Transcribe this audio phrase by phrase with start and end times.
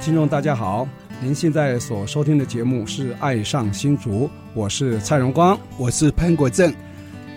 [0.00, 0.88] 听众大家好，
[1.20, 6.72] 您现在所收听的节目是《爱上新竹》，我是蔡荣光，我是潘国正。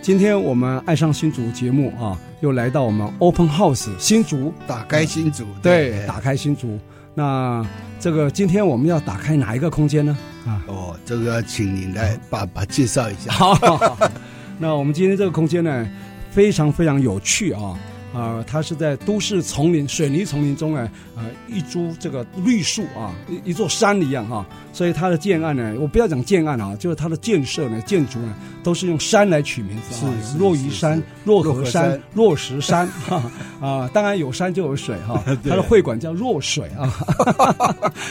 [0.02, 6.80] 今天我们《爱上新竹》节目啊，又来到我们 Open House 新竹，打开新竹，对，对打开新竹。
[7.14, 7.66] 那
[8.00, 10.18] 这个今天我们要打开哪一个空间呢？
[10.46, 13.30] 啊，哦，这个要请您来爸爸介绍一下。
[13.34, 14.12] 好，好，好，
[14.58, 15.86] 那我们今天这个空间呢，
[16.32, 17.78] 非常非常有趣啊。
[18.14, 36.94] 啊、呃，它是在都市丛林、水泥丛林中呢，呃，一株这个绿树啊，一一座山一样哈、啊，所以它的建案呢，我不要讲建案啊，就是它的建设呢，建筑呢，都是用山来取名字啊，落鱼山、落河山、落石山哈啊，当然有山就有水哈、啊，它的会馆叫弱水啊，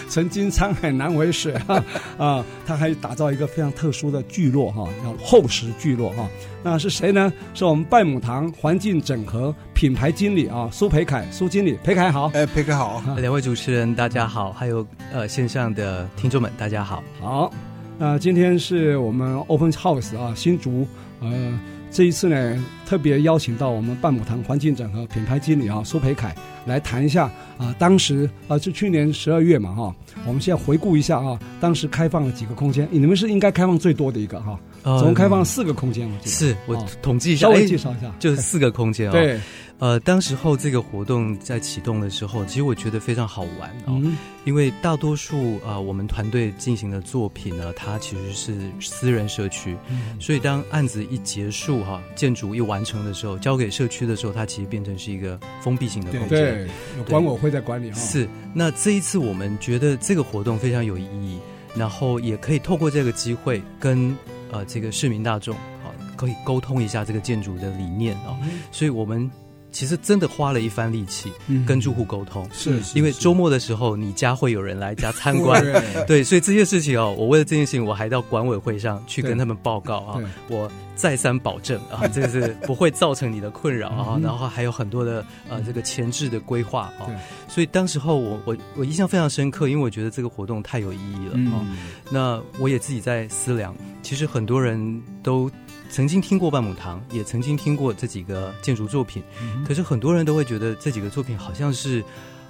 [0.08, 1.84] 曾经沧海难为水啊
[2.19, 6.23] 啊，它还打造一个非常特殊的聚落哈、啊，叫厚实聚落哈。
[6.23, 6.30] 啊
[6.64, 7.33] 那是谁呢？
[7.55, 9.53] 是我们拜母堂环境整合
[9.83, 12.31] 品牌经理啊，苏培凯，苏经理，培凯好。
[12.35, 13.03] 哎，培凯好。
[13.17, 17.03] 两位主持人大家好，还有呃线上的听众们大家好。
[17.21, 17.53] 好，
[17.99, 20.87] 那今天是我们 Open House 啊，新竹
[21.19, 21.59] 呃
[21.91, 26.33] 这一次呢特别邀请到我们半亩塘环境整合品牌经理啊苏培凯
[26.65, 29.93] 来谈一下啊，当时啊就去年十二月嘛哈，
[30.25, 34.57] 我们现在回顾一下啊，当时开放了几个空间，你们是应该开放最多的一个哈。
[34.83, 39.13] 总共开放四个空间，我记得是我统计一下，稍微介绍一下，就是四个空间啊。
[39.13, 39.41] 对，
[39.79, 57.98] 呃，当时候这个活动在启动的时候，其实我觉得非常好玩哦，嗯、因为大多数啊、呃，我们团队进行的作品呢，它其实是私人社区，嗯、所以当案子一结束哈，建筑一完成的时候，交给社区的时候，它其实变成是一个封闭性的空间，对，有管委会在管理哈。
[58.01, 61.39] 是，那这一次我们觉得这个活动非常有意义，
[61.77, 64.17] 然后也可以透过这个机会跟。
[64.52, 69.29] 呃，这个市民大众啊，可以沟通一下这个建筑的理念啊，嗯、所以我们
[69.73, 71.33] 其实真的花了一番力气
[71.67, 75.64] 跟住户沟通，是、嗯，因为周末的时候你家会有人来家参观，
[76.07, 87.08] 对，所以这件事情哦，我为了这件事情，我还到管委会上去跟他们报告啊，我再三保证啊，这个是不会造成你的困扰啊，然后还有很多的呃这个前置的规划啊，
[87.48, 91.79] 所以当时候我我我印象非常深刻，因为我觉得这个活动太有意义了啊，嗯、
[92.11, 93.74] 那我也自己在思量。
[94.02, 95.51] 其实很多人都
[95.89, 102.02] 曾经听过半亩堂，也曾经听过这几个建筑作品，嗯、可是很多人都会觉得这几个作品好像是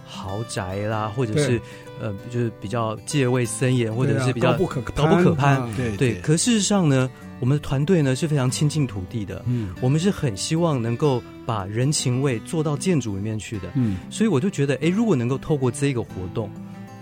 [0.04, 1.60] 豪宅啦，或者是
[2.00, 5.62] 呃，就是比较戒备森严，或者是比较高不可高不可攀。
[5.76, 6.20] 对对，对。
[6.20, 7.08] 可事实上呢，
[7.38, 16.50] 我们的团队呢是非常亲近土地的，嗯，我们是很希望能够把人情味做到建筑里面去的，嗯，所以我就觉得，哎，如果能够透过这个活动。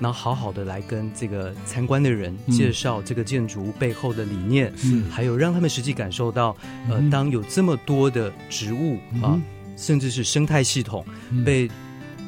[0.01, 6.57] 然后好好的来跟这个参观的人介绍这个建筑背后的理念，嗯，还有让他们实际感受到，
[6.89, 9.39] 呃，当有这么多的植物啊，
[9.77, 11.05] 甚至是生态系统
[11.45, 11.71] 被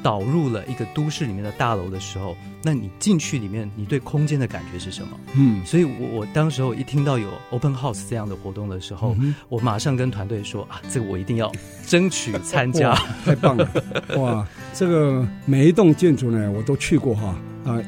[0.03, 5.19] 导入了一个都市里面的大楼的时候，那你进去里面，你对空间的感觉是什么？
[5.35, 9.17] 嗯，所以我我当时候一听到有 Open House 这样的活动的时候，
[9.49, 11.51] 我马上跟团队说啊，这个我一定要
[11.87, 12.95] 争取参加，
[13.25, 13.69] 太棒了！
[14.17, 17.29] 哇，这个每一栋建筑呢，我都去过哈。
[17.29, 17.39] 啊，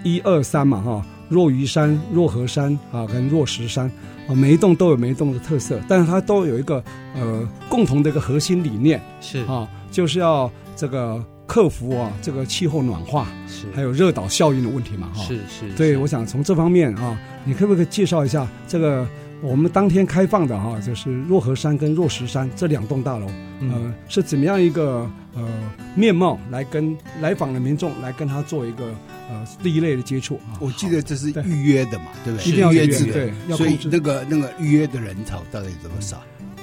[0.03, 3.91] 一二三嘛，哈，若鱼山、若河山啊，跟若石山
[4.29, 6.83] 啊，每一栋都有每一栋的特色，但是它都有一个
[7.15, 19.07] 呃共同的一个核心理念，是啊，就是要这个克服啊这个气候暖化，是还有热岛效应的问题嘛，哈，是是，所以我想从这方面啊，你可不可以介绍一下这个？
[19.43, 23.27] 我们当天开放的哈，就是若河山跟若石山这两栋大楼，
[23.61, 25.47] 呃，是怎么样一个呃
[25.95, 28.85] 面貌来跟来访的民众来跟他做一个
[29.29, 30.41] 呃第一类的接触？
[30.61, 32.49] 我记得这是预约的嘛，对不对？
[32.49, 36.23] 一定要预约，对，所以那个那个预约的人潮到底有多少？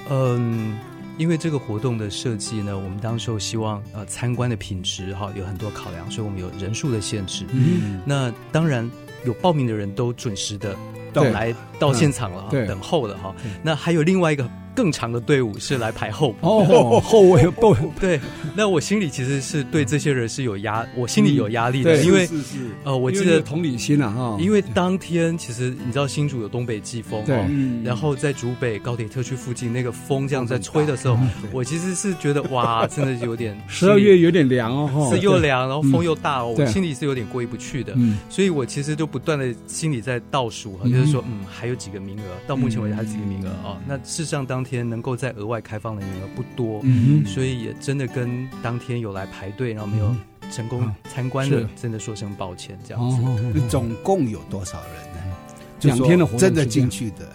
[0.10, 0.78] 嗯，
[1.18, 7.46] 因为这个活动的设计呢，我们当时候希望呃参观的品质哈有很多考量，所以我们有人数的限制。
[7.52, 8.90] 嗯，那当然
[9.26, 10.76] 有报名的人都准时的。
[11.14, 13.36] 到来到现场了，等候了哈。
[13.62, 18.20] 那还有另外一个更长的队伍是来排候补哦，后卫 不对。
[18.56, 27.36] 那我心里其实是对这些人是有压，我心里有压力的，因为是是呃，我记得同理心啊哈，因为当天其实你知道新竹有东北季风对，
[27.84, 31.18] 然后在竹北高铁特区附近那个风这样在吹的时候，
[31.52, 37.96] 我其实是觉得哇， 真的有点十二月有点凉哦，是又凉，然后风又大哦，我心里是有点过意不去的，
[38.30, 50.16] 所以我其实就不断的心里在倒数哈，就是说嗯，还有几个名额，到目前为止还有几个名额啊，那事实上当天能够再额外开放的名额不多，嗯所以也真的跟当天有来排队然后没有
[50.52, 53.10] 成功参观的，真的说声抱歉，这样
[53.54, 53.62] 子。
[53.70, 55.36] 总共有多少人呢？
[55.82, 57.34] 两天的活动真的进去的，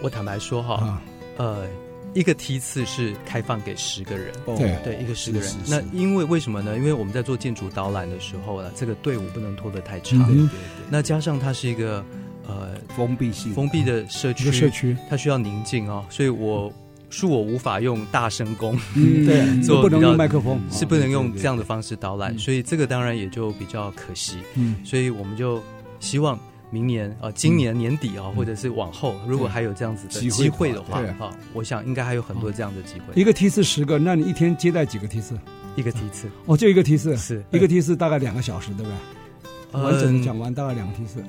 [0.00, 1.02] 我坦白说哈，
[1.36, 1.66] 呃，
[2.14, 4.78] 一个梯次是开放给十个人，对。
[4.82, 5.52] 对，一个十个人。
[5.68, 6.76] 那因为为什么呢？
[6.78, 10.58] 因为我们在做建筑导览的时候呢，这个队伍不能拖得太长，对对对。
[10.88, 12.02] 那加上它是一个
[12.46, 14.96] 呃封闭性封闭的社区，社区。
[15.08, 16.72] 它需要宁静啊，所以我
[17.10, 25.62] 恕我无法用大声公，嗯，对， 做不能用麦克风，是不能用这样的方式导览，所以这个当然也就比较可惜，嗯，所以我们就
[26.00, 26.38] 希望。
[26.70, 33.14] 明年啊，今年年底啊，或者是往后，如果还有这样子的机会的话，哈，我想应该还有很多这样的机会。
[33.14, 35.38] 一个梯次十个，那你一天接待几个梯次？
[35.76, 36.28] 一个梯次。
[36.46, 39.80] 哦，就一个梯次，是一个梯次大概两个小时，对不对？
[39.80, 41.22] 完整讲完大概两个梯次。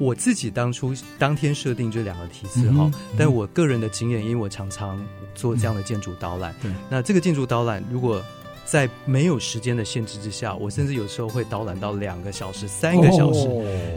[0.00, 5.00] 我自己当初当天设定这两个梯次哈，但我个人的经验，因为我常常
[5.36, 8.20] 做这样的建筑导览，对，那这个建筑导览如果。
[8.66, 13.48] 在没有时间的限制之下，我甚至有时候会导览到两个小时、三个小时，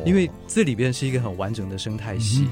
[0.04, 2.48] 因为这里边是一个很完整的生态系。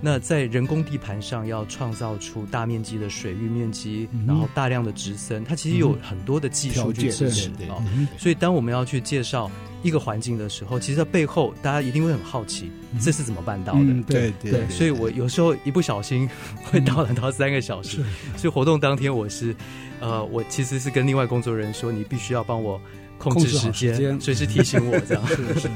[0.00, 7.64] 那在人工地盘上要创造出大面积的水域面积，然后大量的植森，它其实有很多的技术去支持的。
[8.16, 9.50] 所以当我们要去介绍
[9.84, 14.02] 一个环境的时候，其实它背后大家一定会很好奇，这是怎么办到的？
[14.08, 14.68] 对对。
[14.68, 16.28] 所以我有时候一不小心
[16.64, 17.98] 会到了到三个小时。
[18.36, 19.54] 所以活动当天我是。
[20.00, 22.78] 呃，我其实是跟另外工作人员说，你必须要帮我
[23.16, 25.26] 控制时间，随时提醒我这样。
[25.28, 25.68] 是 是是。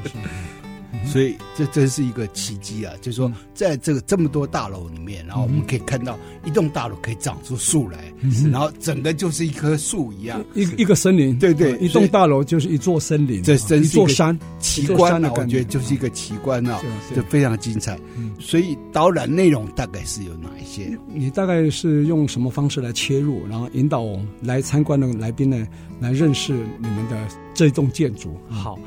[1.07, 2.93] 所以这真是一个奇迹啊！
[3.01, 8.13] 就是说，在这个这么多大楼里面，然后我们可以看到一栋大楼可以长出树来，
[8.51, 11.39] 然后整个就是一棵树一样，一一个森林。
[11.39, 15.31] 对对，一栋大楼就是一座森林，这真是一座山奇观啊！
[15.31, 16.81] 感觉得就是一个奇观啊，
[17.15, 17.99] 就非常精彩。
[18.39, 20.99] 所以导览内容大概是有哪一些？
[21.15, 24.05] 你大概是用什么方式来切入，然后引导
[24.43, 25.67] 来参观的来宾呢，
[26.01, 27.17] 来认识你们的
[27.55, 28.37] 这栋建筑？
[28.49, 28.79] 好。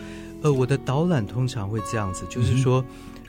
[0.42, 2.84] 呃，我的导览通常会这样子，就是说，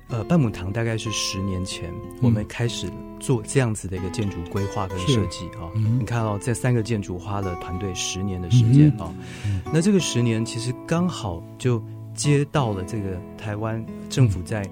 [0.08, 5.70] 呃，半亩堂大概是十年前我们开始做这样子的一个建筑规划跟设计啊。
[5.98, 9.12] 你看哦，这三个建筑花了团队十年的时间啊。
[9.72, 11.82] 那这个十年其实刚好就
[12.14, 14.68] 接到了这个台湾政府在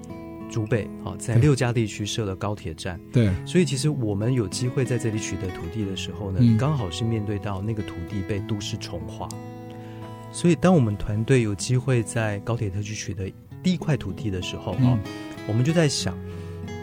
[0.49, 2.99] 竹北啊，在六家地区设了高铁站。
[3.13, 9.29] 对，所以其实我们有机会在这里取得土地的时候呢，刚好是面对到那个土地被都市重划。
[10.31, 13.31] 所以，当我们团队有机会在高铁特区取得
[13.61, 14.99] 第一块土地的时候啊，嗯、
[15.47, 16.17] 我们就在想，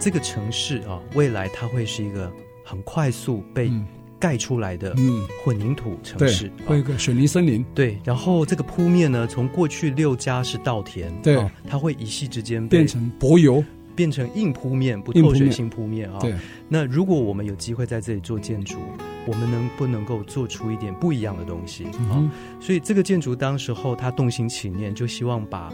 [0.01, 2.31] 这个城市啊，未来它会是一个
[2.65, 3.71] 很快速被
[4.19, 4.95] 盖出来的
[5.43, 7.65] 混凝土城市，会有一个水泥森林。
[7.75, 13.65] 对，然后这个铺面呢，从过去六家是稻田，对、啊，它会一夕之间变成柏油。
[13.97, 16.21] 变成硬铺面，不透水性铺面啊。
[16.21, 16.33] 对。
[16.69, 18.77] 那如果我们有机会在这里做建筑，
[19.27, 22.23] 我们能不能够做出一点不一样的东西啊？
[22.61, 25.73] 所以这个建筑当时候他动心起念，就希望把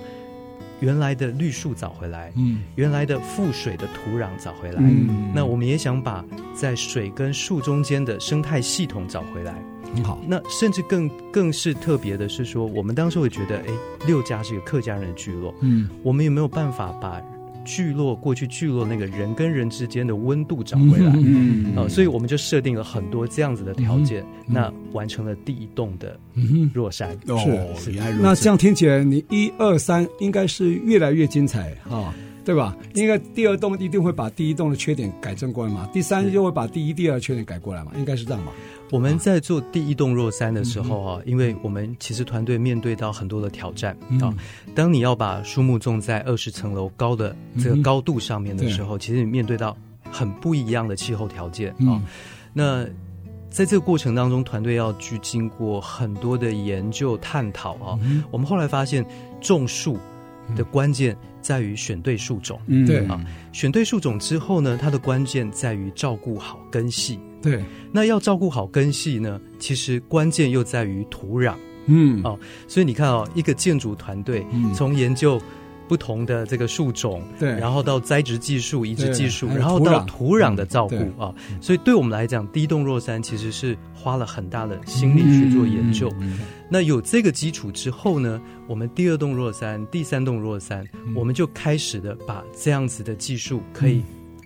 [0.81, 4.83] 原来的绿树找回来，嗯，原来的覆水的土壤找回来。
[4.83, 5.31] 嗯。
[5.35, 6.25] 那我们也想把
[6.55, 9.55] 在水跟树中间的生态系统找回来。
[9.95, 10.19] 很好。
[10.27, 13.67] 那甚至更更是特别的是说，我们当时会觉得，哎，
[14.07, 17.23] 六家是一个客家人的聚落，嗯，我们有没有办法把
[17.65, 26.19] 聚落过去，聚落那个人跟人之间的温度找回来，嗯，嗯、呃，所以我们就设定了很多这样子的条件，嗯、那完成了第一栋的
[26.73, 27.39] 若山，嗯、
[27.77, 28.01] 是是。
[28.21, 31.97] 那这样听起来，你一二三应该是越来越精彩哈。
[31.97, 32.13] 哦
[32.45, 32.77] 对吧？
[32.95, 38.53] 应该第二栋一定会把第一栋的缺点改正过来嘛，第三就会把第一、第二缺点改过来嘛，应该是这样吧？
[38.91, 44.33] 我们在做第一栋若山的时候啊，因为我们其实团队面对到很多的挑战啊。
[44.75, 49.77] 当你要把树木种在二十层楼高的这个高度上面的时候，其实你面对到
[50.11, 52.01] 很不一样的气候条件啊。
[52.53, 52.85] 那
[53.51, 57.99] 在这个过程当中，团队要去经过很多的研究探讨啊。
[58.31, 59.05] 我们后来发现
[59.41, 59.99] 种树
[60.57, 61.17] 的关键。
[61.41, 63.05] 在于选对树种，嗯，对。
[63.07, 63.23] 啊，
[63.53, 67.21] 选对树种之后呢，它的关键在于照顾好根系。
[67.43, 74.43] 对，那要照顾好根系呢，其实关键又在于土壤，嗯，哦，所以你看哦，一个建筑团队
[74.75, 75.45] 从研究不
[75.95, 80.55] 不同的这个树种，对，然后到栽植技术、移植技术，然后到土壤。
[80.55, 86.09] 的照顾啊，所以对我们来讲，第一栋若山其实是花了很大的心力去做研究。
[86.71, 94.01] 那有这个基础之后呢，我们第二栋若山、第三栋若山，我们就开始的把这样子的技术可以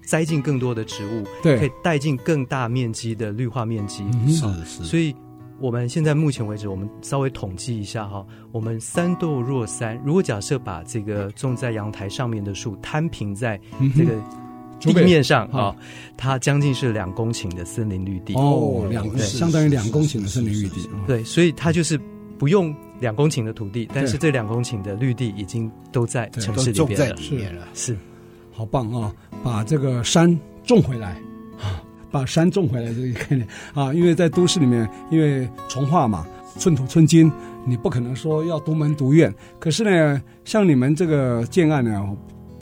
[0.07, 5.15] 栽进更多的植物，对，可以带进更大面积的绿化面积，是是，所以。
[5.61, 13.61] 我们现在目前为止，我们稍微统计一下哈，我们三栋若三，如果假设把这个种在阳台上面的树摊平在
[13.97, 14.13] 这个
[14.81, 15.75] 地面上啊，
[16.17, 18.35] 它将近是两公顷的森林绿地。
[18.35, 21.99] 哦，两相当于两公顷的森林绿地，对，所以它就是
[22.39, 27.17] 不用两公顷的土地，但是这两公顷的绿地已经都在城市里边了，
[27.75, 27.99] 是，是，
[28.53, 29.13] 好棒啊，
[29.43, 31.21] 把这个山种回来。
[32.11, 36.27] 把山种回来这个概念啊，因为在都市里面，因为从化嘛，
[36.59, 37.31] 寸土寸金，
[37.67, 39.33] 你不可能说要独门独院。
[39.59, 42.03] 可是呢，像你们这个建案呢，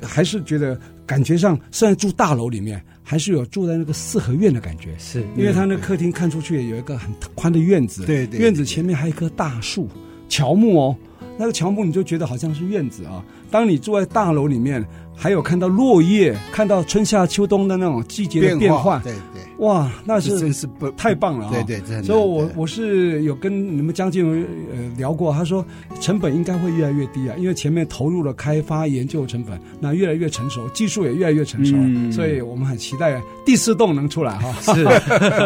[0.02, 4.90] 还是觉得感觉上，虽然住大楼里面，还是有住在那个四合院的感觉。
[4.98, 9.88] 是，因为他那客厅看出去有一个很宽的院子，对对，院子前面还有一棵大树，
[10.28, 10.96] 乔木哦，
[11.38, 13.24] 那个乔木你就觉得好像是院子啊。
[13.50, 14.84] 当你住在大楼里面。
[15.18, 21.50] 还有看到落叶，看到春夏秋冬的那种季节的变化，对对，哇，那是真是不太棒了啊！
[21.50, 22.02] 对对，真的。
[22.02, 25.64] 所以我我是有跟你们江建文呃聊过，他说
[26.02, 31.74] 成本应该会越来越低啊，因为前面投入了开发研究成本，那越来越成熟，技术也越来越成熟，
[32.12, 34.74] 所以我们很期待第四栋能出来哈。
[34.74, 34.84] 是，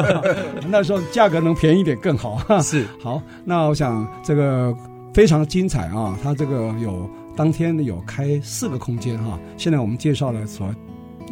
[0.69, 2.61] 那时候价格能便宜一点更好。
[2.61, 4.77] 是，好，那我想这个
[5.13, 7.09] 非常精彩啊，它这个有。
[7.37, 10.75] 当天有开四个空间哈，现在我们介绍了所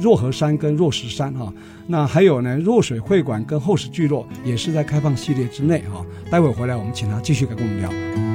[0.01, 1.53] 若河山跟若石山哈，
[1.87, 8.28] 那还有呢若水会馆跟后石聚落也是在开放系列之内哈，待会回来我们请他继续来跟我们聊。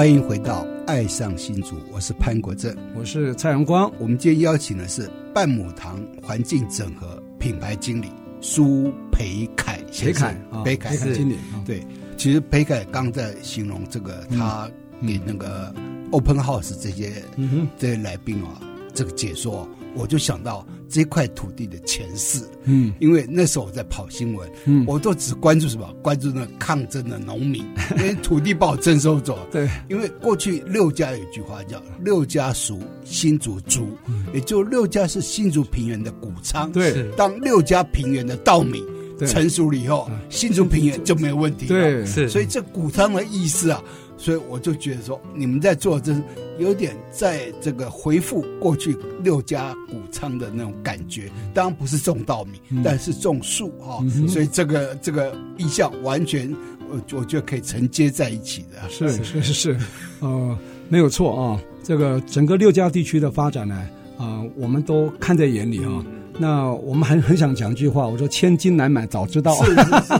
[0.00, 3.92] 欢迎回到《爱上新竹》，我是潘国正，我是蔡阳光。
[3.98, 8.08] 我们今天邀请的是半亩堂环境整合品牌经理
[8.40, 11.36] 苏培凯先生，培凯，培凯经理。
[11.66, 14.70] 对，其实培凯刚在形容这个，他
[15.06, 15.70] 给那个
[16.12, 17.22] Open House 这些
[17.78, 18.58] 这些来宾啊，
[18.94, 19.68] 这个解说。
[19.94, 25.92] 我就想到这块土地的前世，嗯，因为那时候我在跑新闻，嗯，我都只关注什么？
[26.02, 27.64] 关注那抗争的农民，
[27.98, 29.38] 因为土地把我征收走。
[29.50, 33.88] 对，因为过去六家有一句话叫“六家熟，新竹足”，
[34.34, 36.70] 也就六家是新竹平原的谷仓。
[36.72, 38.82] 对，当六家平原的稻米
[39.26, 41.80] 成熟了以后，新竹平原就没有问题了。
[41.80, 43.82] 对，是，所以这谷仓的意思啊。
[44.20, 46.22] 所以我就觉得说，你们在做这是
[46.58, 51.30] 有点在这个回复过去六家谷仓的那种感觉。
[51.54, 53.94] 当然不是种稻米，嗯、但是种树哈。
[53.94, 56.54] 哦嗯、所以这个这个意象完全，
[56.90, 58.90] 我我觉得可以承接在一起的。
[58.90, 59.78] 是是是是，
[60.20, 60.58] 呃，
[60.90, 61.58] 没有错啊。
[61.82, 63.74] 这个整个六家地区的发展呢，
[64.18, 65.88] 啊、呃，我们都看在眼里啊。
[65.88, 69.54] 嗯那我们还很想讲一句话，我说千金难买早知道，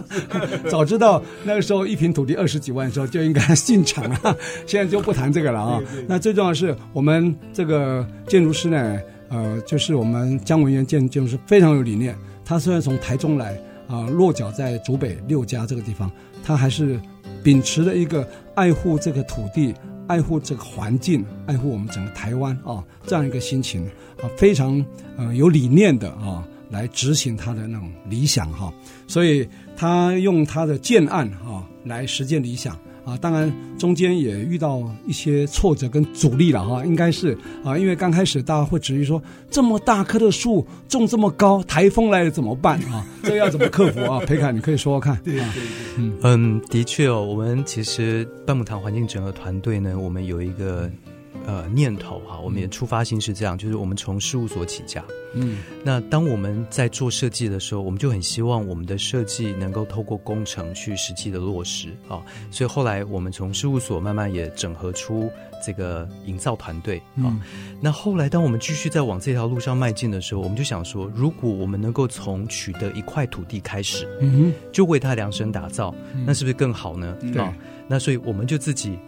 [0.69, 4.37] 早知道那个时候一平土地二十几万的时候就应该进场了，
[4.67, 5.79] 现在就不谈这个了啊。
[5.79, 8.99] 对对对，那最重要的是我们这个建筑师呢，
[9.29, 12.15] 呃，就是我们姜文元建建筑师非常有理念。
[12.45, 13.55] 他虽然从台中来
[13.87, 16.11] 啊，呃，落脚在竹北六家这个地方，
[16.45, 17.01] 他还是
[17.43, 19.75] 秉持了一个爱护这个土地。
[20.11, 23.89] 爱护这个环境，爱护我们整个台湾啊，这样一个心情
[24.23, 24.85] 啊，非常
[25.17, 28.73] 呃有理念的啊，来执行他的那种理想哈，
[29.07, 32.79] 所以他用他的建案啊来实践理想。
[33.03, 43.05] 啊，当然中间也遇到一些挫折跟阻力了哈，应该是啊，因为刚开始大家会质疑说，这么大棵的树种这么高，台风来了怎么办啊？
[43.23, 44.21] 这个要怎么克服啊？
[44.27, 45.19] 培凯，你可以说说看。
[45.25, 45.63] 对对对，
[45.97, 50.89] 嗯嗯，的确哦，我们其实半亩堂环境整合团队呢，我们有一个。
[51.47, 55.03] 呃，念头哈，我们也出发心是这样，就是我们从事务所起家，
[55.35, 62.21] 嗯，那当我们在做设计的时候，我们就很希望我们的设计能够透过工程去实际的落实啊，
[62.51, 65.31] 所以后来我们从事务所慢慢也整合出
[65.65, 67.27] 这个营造团队啊。
[67.27, 67.41] 嗯、
[67.81, 75.95] 那后来当我们继续在往这条路上迈进的时候，我们就想说，如果我们能够从取得一块土地开始，嗯哼，就为它量身打造，
[76.27, 77.17] 那是不是更好呢？
[77.37, 77.55] 啊、嗯，
[77.89, 78.99] 那所以我们就自己。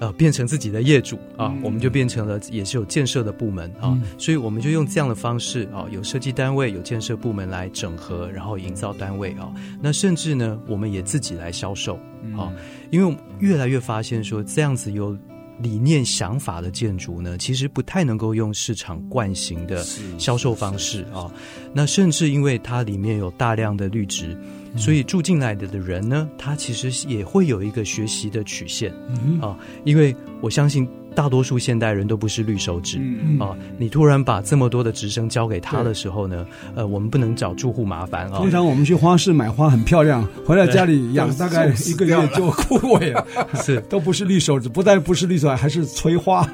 [0.00, 11.94] 呃变成自己的业主啊，我们就变成了也是有建设的部门啊，所以我们就用这样的方式啊，有设计单位、有建设部门来整合，然后营造单位啊，那甚至呢，我们也自己来销售
[12.36, 12.52] 啊，
[12.90, 15.16] 因为越来越发现说这样子有。
[15.62, 19.84] 理念想法的建筑呢，其实不太能够用市场惯行的
[20.18, 21.30] 销售方式啊。
[21.74, 24.34] 那甚至因为它里面有大量的绿植，
[24.76, 28.92] 所以住进来的的人呢，他其实也会有一个学习的曲线
[29.40, 29.56] 啊。
[29.84, 30.88] 因为我相信。
[31.14, 33.56] 大多数现代人都不是绿手指、嗯、啊！
[33.78, 38.38] 你突然把这么多的植生交给他的时候呢，呃，我们不能找住户麻烦啊。
[38.38, 43.26] 通常我们去花市买花很漂亮，回来家里养大概一个月就枯萎了，
[43.62, 46.48] 是都不是绿手指，不但不是绿手指，还是催花、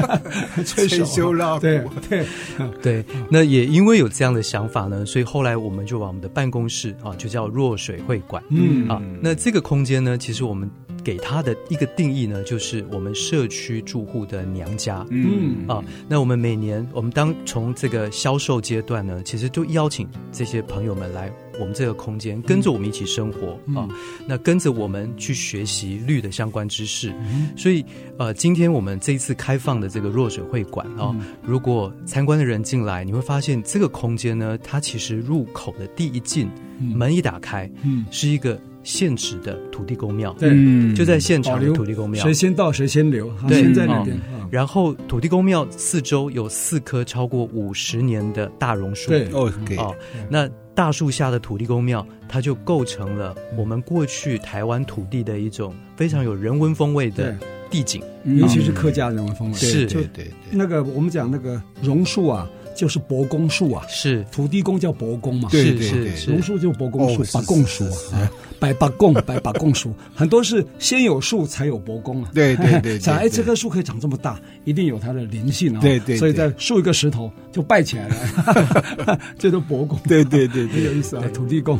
[0.64, 1.58] 催修了。
[1.60, 2.26] 对对
[2.82, 8.42] 对，那也因为有这样的想法呢，所以后来我们就把我们的办公室啊，就叫弱水会馆。
[8.48, 10.70] 嗯啊，那这个空间呢，其实我们。
[11.02, 15.06] 给他的一个定义呢，就是我们社区住户的娘家。
[15.10, 23.88] 嗯啊，那我们每年，我们当从这个销售阶段呢，其实都邀请这些朋友们来我们这个空间，跟着我们一起生活、嗯、啊。
[24.26, 27.10] 那跟着我们去学习绿的相关知识。
[27.20, 27.84] 嗯、所以
[28.18, 38.60] 呃，今天我们这一次开放的这个弱水会馆啊，嗯、如果参观的人进来，你会发现这个空间呢，它其实入口的第一进，嗯、门一打开，嗯，是一个。
[38.82, 44.18] 现址的土地公庙，对，就在现场的土地公庙，谁先到谁先留，对，先在那边。
[44.50, 49.94] 然后土地公庙四周有四棵超过五十年的大榕树，对，哦，
[50.28, 57.36] 那大树下的土地公庙，它就构成了我们过去台湾土地的一种非常有人文风味的
[57.70, 59.54] 地景，尤其是客家人文风味。
[59.56, 62.48] 是，对对对，那个我们讲那个榕树啊。
[62.80, 64.24] 就是伯公树啊，是。
[64.32, 81.78] 土地公叫伯公嘛，是是是，榕树就伯公树，伯公树啊，百伯公， 百伯公树，很多是先有树才有伯公啊，对对对，想哎这棵树可以长这么大，一定有它的灵性啊，对对，所以再竖一个石头就拜起来了， 这都伯公，对对对，很有意思啊，土地公，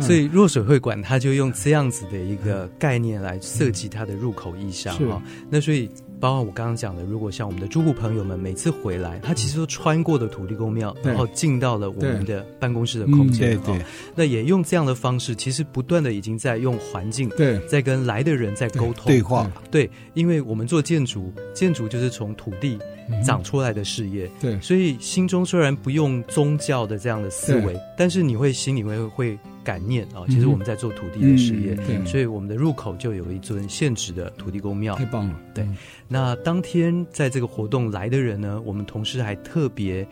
[0.00, 5.88] 所以若水会馆它就用这样子的一个概念来设计它的入口意象啊，那所以。
[6.20, 13.84] 包括我刚刚讲的，如果像我们的住户朋友们每次回来，他其实都穿过的土地公庙，然后进到了我们的办公室的空间，对对。
[14.14, 19.06] 那也用这样的方式，其实不断的已经在用环境，对，在跟来的人在沟通。
[19.06, 22.78] 对话，对，因为我们做建筑，建筑就是从土地
[23.24, 29.38] 长出来的事业，对，所以心中虽然不用宗教的这样的思维，但是你会心里会会。
[29.62, 35.34] 感念啊，其实我们在做土地的事业，对，所以我们的入口就有一尊现址的土地公庙，太棒了。
[35.54, 35.66] 对，
[36.08, 40.06] 那当天在这个活动来的人呢，我们同事还特别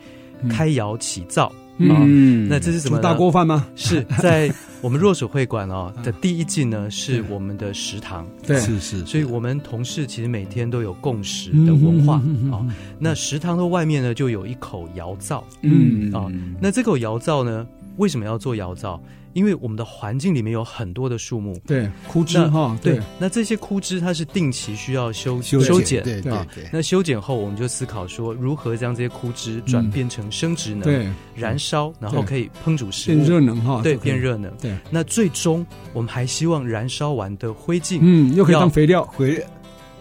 [0.49, 1.47] 开窑起灶
[1.79, 2.05] 啊。
[2.47, 2.99] 那这是什么？
[2.99, 3.67] 大锅饭吗？
[3.75, 8.27] 是 在我们若水会馆哦的第一季呢，是我们的食堂。
[8.45, 9.05] 对，是是。
[9.05, 12.15] 所以我们同事其实每天都有共食的文化
[12.51, 12.65] 啊。
[12.97, 15.43] 那食堂的外面呢，就有一口窑灶。
[15.61, 16.31] 嗯啊，
[16.61, 19.01] 那这口窑灶呢，为什么要做窑灶？
[19.33, 26.33] 因为我们的环境里面有很多的树木，对枯枝哈，对，那这些枯枝它是定期需要修修修剪，对对。
[26.71, 34.51] 那修剪后，我们就思考说，如何将这些枯枝转变成生殖能，对，燃烧，然后可以烹煮食物，变热能哈，对，变热能。
[34.57, 39.45] 对，那最终我们还希望燃烧完的灰烬，嗯，又可以当肥料，回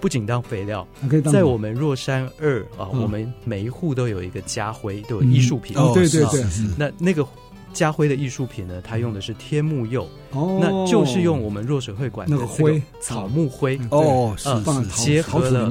[0.01, 0.87] 不仅当肥料，
[1.31, 6.43] 在我们若山二啊，我们每一户都有一个家徽，都有艺术品，哦，对对对，
[6.77, 7.27] 那那个。
[7.73, 12.81] 家辉的艺术品呢，它用的是天目釉，哦，那就是用我们若水会馆的那个灰。
[13.01, 14.49] 草木灰哦，是
[14.95, 15.71] 结合了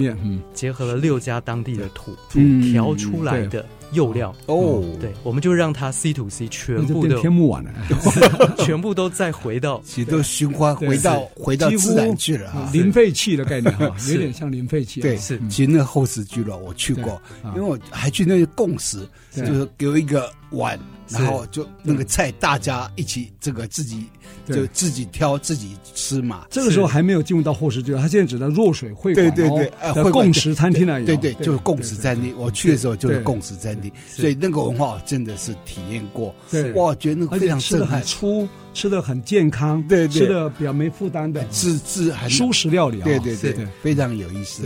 [0.54, 2.40] 结合了六家当地的土土
[2.72, 4.34] 调出来的釉料。
[4.46, 7.72] 哦，对，我们就让它 C to C 全部的天目碗了，
[8.60, 15.40] 全部都再回到其实都循环回到回到自然去了，零废弃的概念哈， 有点像零废弃，对，是。
[15.50, 20.80] 其实那个后石居了我去过，因为我还去那个共识，就是给我一个碗。
[21.10, 24.06] 然后就那个菜，大家一起这个自己
[24.46, 26.46] 就自己挑自己吃嘛。
[26.50, 32.34] 这个时候还没有进入到后食聚落，他现在只能弱水会馆，对对对，呃，共识餐厅那里，对对，就是共识餐厅。
[32.38, 36.34] 我去的时候就是共识餐厅，所以那个文化真的是体验过。
[36.52, 44.64] 对，哇，觉得那个非常吃的很粗，吃的很健康，对对，吃的比较没负担的，自自很舒适料理啊，对对对，非常有意思。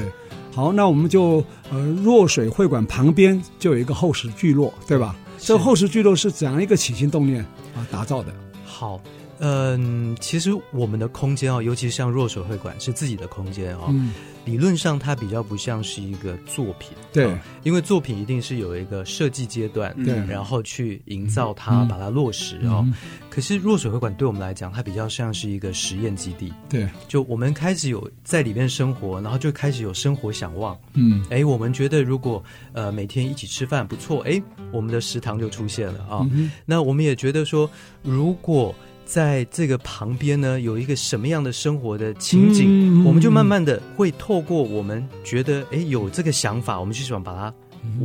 [0.53, 5.15] 好，那我们就呃弱水会馆旁边就有一个后食聚落，对吧？
[5.43, 7.41] 这个后世聚落是怎样一个起心动念
[7.75, 8.31] 啊打造的？
[8.63, 9.01] 好，
[9.41, 13.87] 嗯，其实我们的空间哦，尤其像弱水会馆是自己的空间哦。
[13.89, 14.13] 嗯。
[14.43, 22.81] 理论上，它比较不像是一个作品，对、哦，因为作品一定是有一个设计阶段，对，然后去营造它，嗯、把它落实哦。
[22.87, 22.93] 嗯、
[23.29, 36.29] 可是弱水会馆对我们来讲，它比较像是一个实验基地，对，就我们开始有在里面生活，然后就开始有生活想望，嗯，哎，我们觉得如果呃每天一起吃饭不错，哎，我们的食堂就出现了啊、哦。
[36.33, 36.49] 嗯。
[36.65, 37.69] 那我们也觉得说，
[38.01, 38.73] 如果
[39.11, 47.53] 在这个旁边呢，有一个什么样的生活的情景，嗯、我们就慢慢的会透过我们觉得哎有这个想法，我们就想把它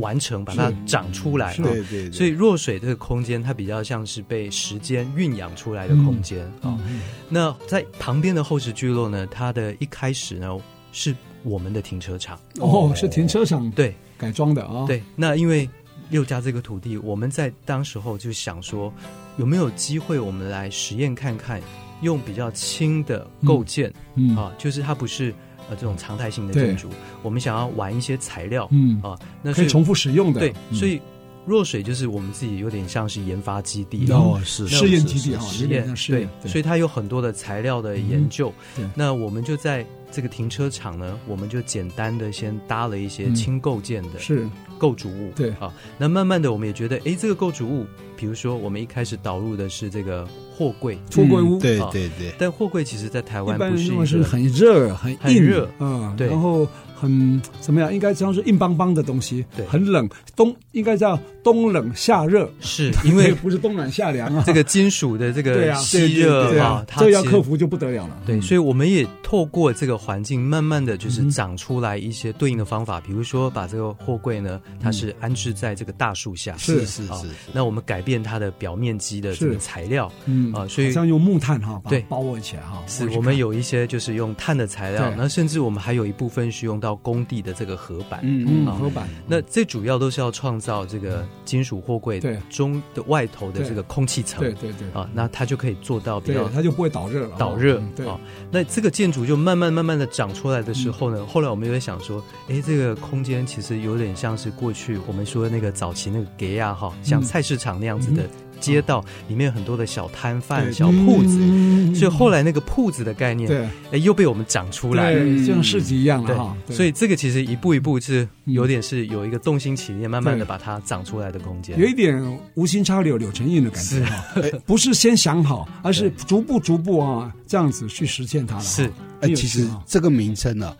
[0.01, 1.55] 完成，嗯、把它长出来。
[1.55, 2.11] 对对。
[2.11, 7.01] 所以弱水这个空间，它比较像是被时间酝酿出来的空间啊、嗯嗯。
[7.29, 10.59] 那在旁边的厚实聚落呢，它的一开始呢
[10.91, 12.37] 是我们的停车场。
[12.59, 14.85] 哦，是停车场对改装的啊。
[14.85, 15.69] 对，那因为
[16.09, 18.93] 六家这个土地，我们在当时候就想说。
[19.37, 21.61] 有没有机会我们来实验看看，
[22.01, 25.33] 用比较轻的构建，嗯，啊，就是它不是
[25.69, 26.89] 呃这种常态性的建筑，
[27.23, 29.01] 我们想要玩一些材料，嗯。
[29.01, 30.99] 啊，那可以重复使用的，对，所以
[31.45, 34.05] 弱水就是我们自己有点像是研发基地。
[34.11, 38.53] 哦，是试验基地啊，实验对，所以它有很多的材料的研究，
[38.93, 44.47] 那我们就在这个停车场呢，我们就简单的先搭了一些轻构件的，是。
[44.77, 47.85] 构筑物对啊，那慢慢的我们也觉得，哎，这个构筑物，
[48.15, 52.33] 比如说我们一开始导入的是这个货柜，货柜屋，对对对。
[52.37, 56.67] 但货柜其实在台湾不是一个是很热、很硬很热，嗯，对，然后。
[56.99, 57.93] 很怎么样？
[57.93, 60.09] 应该这样说，硬邦邦的东西，对，很冷。
[60.35, 64.43] 冬应该叫冬冷夏热，是 因为不是冬暖夏凉啊。
[64.45, 68.21] 这个金属的这个吸热啊，这要克服就不得了了。
[68.25, 72.99] 对，所以我们也透过这个环境，慢慢的就是长出来一些对应的方法。
[73.01, 77.27] 比如说，把这个货柜呢，它是安置在这个大树下，是是是。
[77.53, 82.83] 那我们改变它的表面积的这个材料，嗯啊，所以像用木炭哈，对，包围起来哈。
[82.87, 87.67] 是我们有一些就是用碳的材料，那甚至我们还有一部分是用到工地的这个。
[87.67, 92.39] 个合板，嗯嗯，合板，那最主要都是要创造这个金属货柜对。
[92.49, 94.87] 中的外头的这个空气层，对对对。
[94.93, 98.17] 啊，那它就可以做到比较，它就不会导热了，导热，对啊，
[98.49, 108.23] 那这个建筑就慢慢慢慢的长出来的时候呢，后来我们又在想说，哎，这个空间其实有点像是过去我们说的那个早期那个给亚哈，像菜市场那样子的。
[108.59, 115.11] 街道里面有很多的小摊贩、小铺子，嗯，所以后来那个铺子的概念，对，哎，又被我们长出来。
[115.11, 116.57] 了，就像市集一样了哈。
[116.69, 124.23] 所以这个其实一步一步是有点是有一个动心起念，慢慢的把它长出来的空间，有一点无心插柳柳成荫的感觉哈。
[124.65, 128.61] 不是先想好，而是逐步逐步啊这样子去实现它了。
[128.61, 128.91] 是，
[129.21, 130.75] 哎，其实这个名称呢，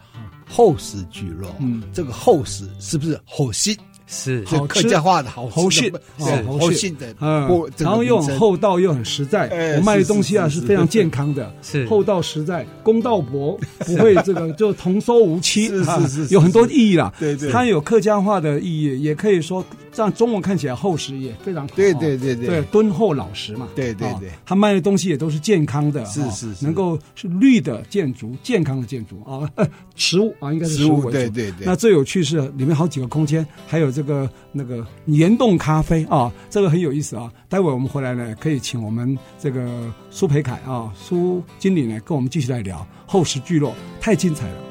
[0.49, 3.75] 厚实聚落，嗯，这个厚实是不是厚实？
[4.07, 6.97] 是，好客家话的好厚实，是厚信。
[6.97, 11.85] 的，嗯，然后又很厚道又很实在，我卖的东西啊是非常健康的， 是。
[11.87, 34.85] 厚道实在，公道薄， 不会这个就童叟无欺，是是是，有很多意义啦，对对，它有客家话的意义，也可以说让中文看起来厚实也非常好，对对对对，敦厚老实嘛，对对对，他卖的东西也都是健康的，是是是，能够是绿的建筑，健康的建筑啊，呃， 食物啊应该是食物为主，对对对，那最有趣是里面好几个空间，还有这个那个。
[35.07, 37.31] 岩洞咖啡啊，这个很有意思啊！
[37.49, 44.66] 待会我们回来呢，可以请我们这个苏培凯啊，苏经理呢，跟我们继续来聊后世聚落，太精彩了。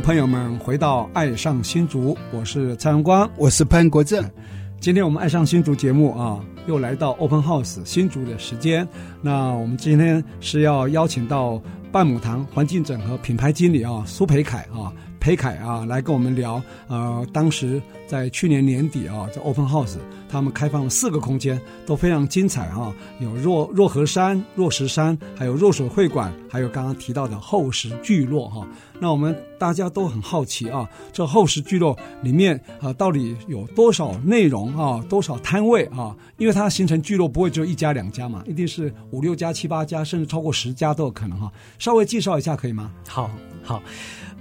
[0.00, 4.24] 迎朋友们回到《爱上新竹》，我是蔡荣光，我是潘国正。
[4.80, 8.88] 今天我们《爱上新竹》节目啊，又来到 Open House 新竹的时间。
[9.20, 11.60] 那我们今天是要邀请到
[11.92, 14.90] 半亩堂环境整合品牌经理啊，苏培凯啊。
[15.20, 16.60] 裴凯啊，来跟我们聊。
[16.88, 22.92] 呃，当时在去年年底啊，在 Open House，他们开放了四个空间，都非常精彩、啊。
[23.20, 28.66] 有若若河山、若石山，还有若水会馆，还有刚刚提到的厚实聚落哈、
[28.98, 36.16] 那我们大家都很好奇啊，这厚实聚落里面啊，到底有多少内容啊，多少摊位啊？
[36.38, 42.90] 因为它形成聚落不会只有一家两家嘛，一定是五六家、七八家，甚至超过十家都有可能哈、稍微介绍一下可以吗？
[43.06, 43.30] 好，
[43.62, 43.82] 好。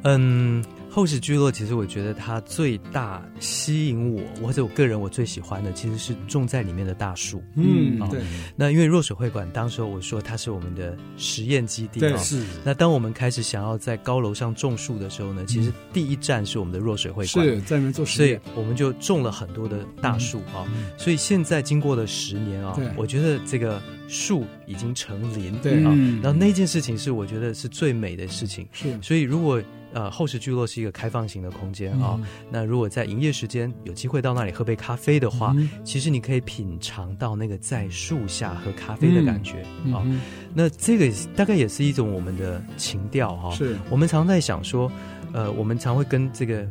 [0.04, 7.44] 嗯，厚实聚落，其实我觉得它最大吸引我，或者我个人我最喜欢的，其实是种在里面的大树。
[7.56, 8.20] 嗯，对。
[8.56, 12.00] 那因为弱水会馆，当时我说它是我们的实验基地。
[12.00, 12.44] 对，是。
[12.64, 20.66] 那当我们开始想要在高楼上种树的时候呢，其实第一站是我们的弱水会馆，是在里面做实验，所以我们就种了很多的大树啊。
[20.98, 25.54] 所以现在经过了十年啊，我觉得这个树已经成林。
[25.60, 25.96] 对啊。
[26.24, 28.68] 然后那件事情是我觉得是最美的事情。
[28.72, 28.98] 是。
[29.04, 32.20] 所以如果呃，厚实聚落是一个开放型的空间啊。
[32.52, 40.22] 那如果在营业时间有机会到那里喝杯咖啡的话，嗯、其实你可以品尝到那个在树下喝咖啡的感觉啊、嗯哦。
[40.54, 43.52] 那这个大概也是一种我们的情调哈、哦。
[43.56, 44.92] 是我们常在想说，
[45.34, 46.68] 呃，我们常会跟这个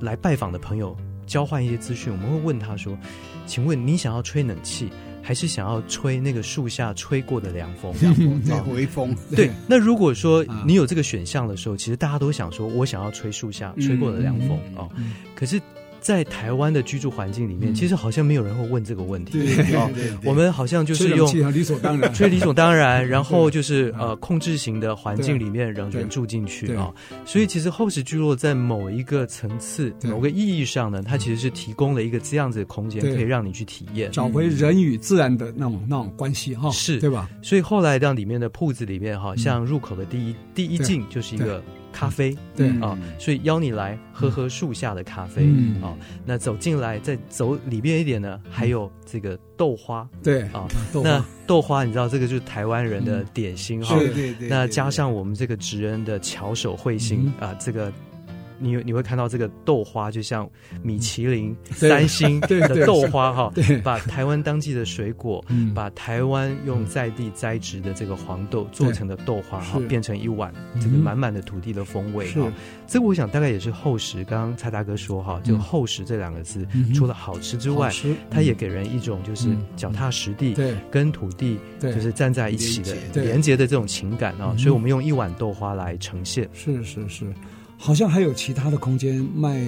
[0.00, 0.96] 来拜访的朋友
[1.26, 2.12] 交换一些资讯。
[2.12, 2.96] 我们会问他说
[3.46, 4.88] ：“请问你想要吹冷气？”
[5.22, 9.16] 还是想要吹那个树下吹过的凉风，凉风 在回风。
[9.34, 14.88] 对， 那如果说你有这个选项的时候，其实大家都想说，我想要吹树下吹过的凉风啊。
[15.34, 15.60] 可是。
[16.02, 19.38] 在台湾的居住环境里面，其实好像没有人会问这个问题。
[19.38, 26.92] 对我们好像就是用理所当然，吹理所当然， 然后就是呃控制型的环境里面让人住进去啊。
[27.24, 36.98] 所以其实厚实聚落在某一个层次、某个意义上呢，它其实是提供了一个这样子的空间，可以让你去体验，找回人与自然的那种那种关系哈，是。
[36.98, 37.30] 对吧？
[37.40, 41.62] 所以后来让里面的铺子里面哈，像入口的第一第一进就是一个。
[41.92, 42.68] 咖啡，对。
[42.80, 45.82] 啊，所以邀你来喝喝树下的咖啡，嗯。
[45.82, 50.42] 啊，那走进来再走里边一点呢，还有这个豆花，对。
[50.48, 50.66] 啊，
[51.04, 57.92] 那豆花你知道这个就是台湾人的点心哈，对对对，那加上我们这个职人的巧手绘心啊，这个。
[58.62, 60.48] 你你会看到这个豆花，就像
[60.82, 65.44] 米其林 三星的豆花哈，把台湾当季的水果，
[65.74, 72.50] 把台湾用在地栽植的这个黄豆做成的豆花哈，变成一碗这个满满的土地的风味哈。
[72.86, 74.22] 这个我想大概也是厚实。
[74.24, 77.90] 刚刚蔡大哥说哈，就厚实这两个字，除了好吃之外，
[78.30, 80.54] 它也给人一种就是脚踏实地，
[80.90, 84.54] 跟土地就是站在一起的连接的这种情感啊。
[84.56, 86.48] 所以我们用一碗豆花来呈现。
[86.52, 87.26] 是是是。
[87.84, 89.58] 好像还有其他的空间卖，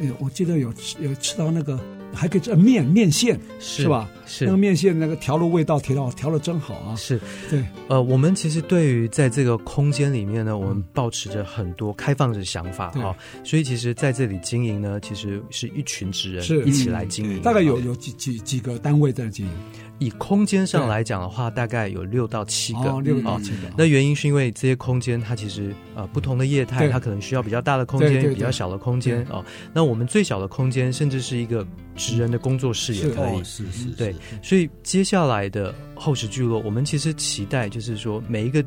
[0.00, 1.78] 哎，我记得有吃有吃到那个，
[2.12, 4.10] 还可以吃面面线，是，是吧？
[4.26, 6.96] 是那个面线那个调的味道调到调的真好啊！
[6.96, 19.52] 是对，呃，我们其实对于在这个空间里面呢，我们保持着很多开放的想法哈，所以其实在这里经营呢，其实是一群职人是一起来经营，大概有有几几几个单位在经营。
[20.00, 22.80] 以空间上来讲的话，大概有六到七个。
[22.80, 23.70] 哦，六到七个。
[23.78, 29.44] 那原因是因为这些空间它其实呃不同的业态，它可能需要比较大的空间，比较小的空间哦。
[29.72, 33.44] 那我们最小的空间，甚至是一个职人的工作室也可以。
[33.44, 33.86] 是是。
[33.90, 38.64] 对，所以接下来的厚实聚落，我们其实期待就是说每一个。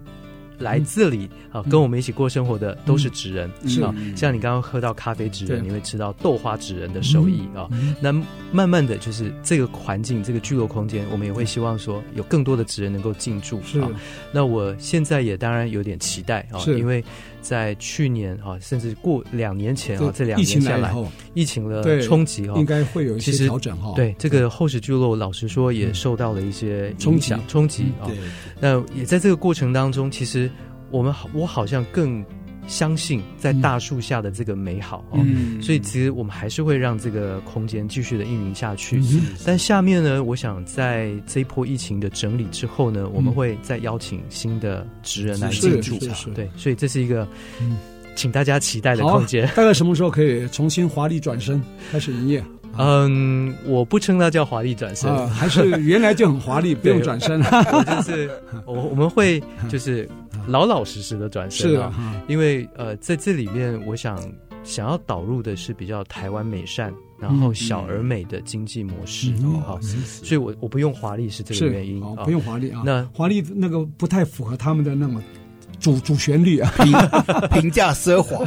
[0.59, 3.49] 来这里啊，跟我们一起过生活的都是纸人
[3.81, 3.93] 啊。
[4.15, 7.67] 像你刚刚喝到咖啡纸人，你会吃到豆花纸人的手艺啊。
[7.99, 8.11] 那
[8.51, 13.89] 慢慢的就是这个环境，这个聚落空间，我们也会希望说有更多的纸人能够进驻啊。
[14.31, 17.03] 那我现在也当然有点期待啊，因为
[17.41, 20.93] 在去年啊，甚至过两年前啊，这两年下来，
[21.33, 23.93] 疫情的冲击啊，应该会有一些调整哈。
[23.95, 28.07] 对这个厚实聚落，老实说也受到了一些影响冲击啊。
[28.59, 30.49] 那也在这个过程当中，其实。
[30.93, 32.23] 我们好，我好像更
[32.67, 38.99] 相信在大树下的这个美好哦，嗯、所以其实我们还是会让这个空间继续的运营下去。
[38.99, 45.97] 嗯、但下面呢，我想在这一波疫情的整理之后呢，嗯、我们会再邀请新的职人来进驻。
[46.35, 47.27] 对，所以这是一个，
[47.59, 47.75] 嗯、
[48.15, 49.47] 请大家期待的空间。
[49.55, 51.59] 大概什么时候可以重新华丽转身
[51.91, 52.43] 开始营业？
[52.77, 57.39] 嗯，我不称它叫华丽转身，啊，还是原来就很华丽， 不用转身。
[57.41, 58.29] 就是
[58.65, 60.09] 我我们会 就是
[60.47, 64.17] 老老实实的转身啊，因为呃在这里面，我想
[64.63, 69.31] 想要导入的是比较台湾美善，然后小而美的经济模式
[69.65, 72.81] 啊，所以我我不用华丽是这个原因，不用华丽啊。
[72.85, 75.21] 那华丽那个不太符合他们的那么。
[75.79, 78.45] 主主旋律啊， 平平价奢华，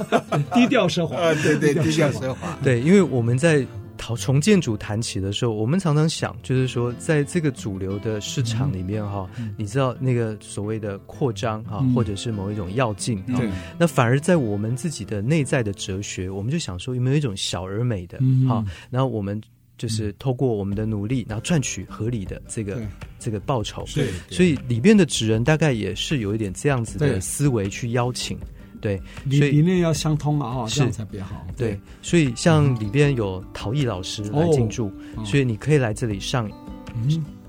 [0.54, 1.18] 低调奢华。
[1.18, 2.58] 啊，对对，低调奢华。
[2.62, 3.66] 对，因为我们在
[3.98, 13.42] 讨从建筑谈起的时候，我们常常想，就是说，在这个主流的市场里面哈，你知道那个所谓的扩张哈，或者是某一种要进啊，
[13.78, 19.38] 那反而在我们自己的内在的哲学，我们就想说，有没有一种小而美的哈，然后我们。
[19.76, 22.86] 就是透过我们的努力，然后赚取合理的这个对
[23.20, 23.84] 这个报酬。
[23.94, 28.36] 对，所以里边的纸人大概也是有一点这样子的思维去邀请。
[28.80, 31.46] 对，理念要相通啊，这样才比较好。
[31.56, 34.90] 对，所以像里边有陶艺老师来进驻，
[35.24, 36.50] 所以你可以来这里上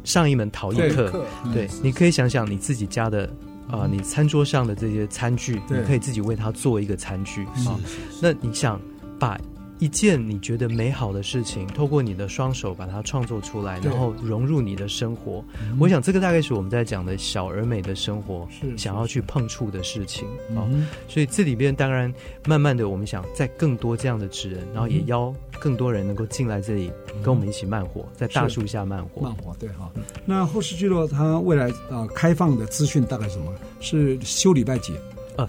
[0.04, 1.26] 上一门陶艺课。
[1.54, 3.26] 对，你可以想想你自己家的
[3.68, 7.80] 啊、呃，你餐桌上的这些餐具，你可以自己为他做一个餐具啊。
[8.22, 8.80] 那你想
[9.20, 9.40] 把。
[9.80, 15.44] 一件你觉得美好的事情，透过你的双手把它创作出来，然后融入你的生活。
[15.80, 20.68] 我想这个大概是我们在讲的小而美的生活，想要去碰触的事情啊。
[21.08, 22.14] 所以这里边当然
[22.46, 26.92] 慢慢的，我们想在更多这样的职人，然后也邀更多人能够进来这里
[27.24, 29.22] 跟我们一起慢活，在大树下慢活。
[29.22, 29.90] 慢活对哈。
[30.26, 33.54] 那后世聚落它未来啊开放的资讯大概什么？
[33.80, 34.94] 是休礼拜几？
[35.38, 35.48] 呃。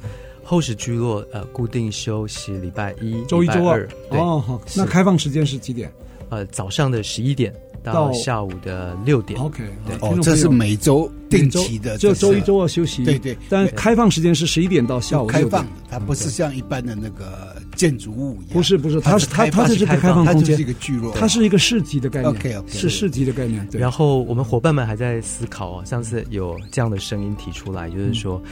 [0.50, 3.88] 厚实聚落呃，固定休息礼拜一、周一、周二。
[4.08, 5.88] 哦，好，那开放时间是几点？
[6.28, 9.40] 呃，早上的十一点到下午的六点。
[9.40, 13.04] OK，对，哦，这是每周定期的，就周一、周二休息。
[13.04, 15.44] 对对，但开放时间是十一点到下午六点。
[15.44, 18.48] 开放的，它不是像一般的那个建筑物一样。
[18.52, 22.34] 不是不是，它是它它是这个开放空间，是一个聚落，它是一个市集的概念。
[22.34, 23.64] OK OK，是市集的概念。
[23.70, 28.42] 然后我们伙伴们还在思考啊，上次有这样的声音提出来，就是说。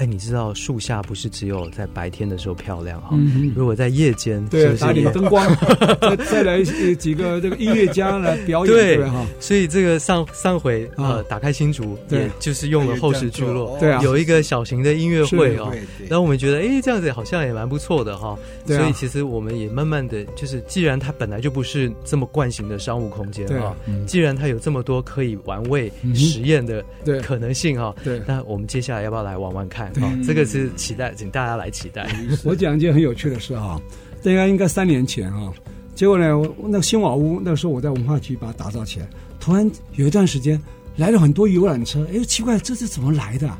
[0.00, 3.10] 哎，你知道树下不是只有在白天的时候漂亮哈？
[3.54, 5.46] 如果在夜间，对，打点灯光，
[6.30, 6.62] 再来
[6.94, 9.26] 几个这个音乐家来表演，对哈。
[9.38, 15.70] 所以这个上上回呃，打开新竹，对，就是用了厚实聚落，对啊，有一个小型的音乐会哦。
[16.08, 18.38] 然后我们觉得，哎，这样子好像也蛮不错的哈。
[18.64, 26.82] 所以其实我们也慢慢的就是，既然它本来就不是这么惯行的商务空间哈，既然它有这么多可以玩味实验的
[27.22, 29.89] 可能性哈，对，那我们接下来要不要来玩玩看？
[29.92, 32.08] 对，这个是期待，请大家来期待。
[32.44, 33.80] 我讲一件很有趣的事哈，
[34.22, 35.52] 这应该应该三年前啊，
[35.94, 36.26] 结果呢，
[36.64, 40.60] 那个新瓦屋那时候我在文化局把它打造起来，突然有一段时间
[40.96, 43.50] 来了很多游览车，哎，奇怪，这是怎么来的？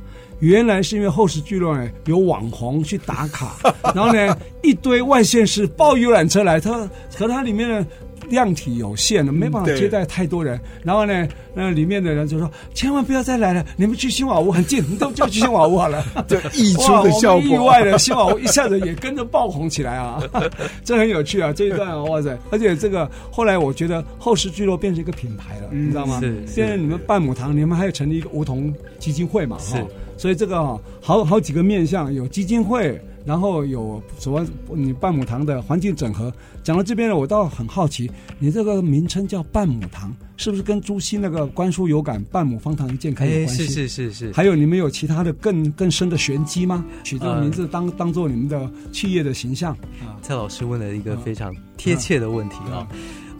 [0.40, 3.56] 原来是因为厚实聚落呢有网红去打卡，
[3.94, 7.86] 然后呢一堆外县市包游览车来，它和它里面的。
[8.28, 10.60] 量体有限的，没办法接待太多人。
[10.84, 20.22] 然后呢，那里面的人就说：“千万不要再来了，你们去新瓦屋很近，你都叫去新瓦屋好了。”对，溢出的效果，意外的新瓦屋一下子也跟着爆红起来啊！
[20.84, 22.38] 这很有趣啊，这一段啊， 哇塞！
[22.52, 26.20] 而且这个后来我觉得厚实聚落变成一个品牌了，你知道吗？
[26.22, 26.40] 是。
[26.46, 29.56] 现在你们半亩堂，你们还有成立一个梧桐基金会嘛？
[29.58, 29.80] 哈。
[30.20, 33.00] 所以这个哈，好好几个面向，有基金会。
[33.22, 34.44] 然后有什么？
[34.74, 43.64] 你半亩塘的环境整合，讲到这边呢，我倒很好奇，你这个名称叫半亩塘，是不是跟朱熹那个观书有感，半亩方塘一鉴开有关系？
[43.64, 44.32] 是是是是。
[44.32, 46.82] 还有你们有其他的更更深的玄机吗？
[47.04, 49.72] 取这个名字当、呃、当做你们的企业的形象？
[50.00, 52.88] 啊，蔡老师问了一个非常贴切的问题啊。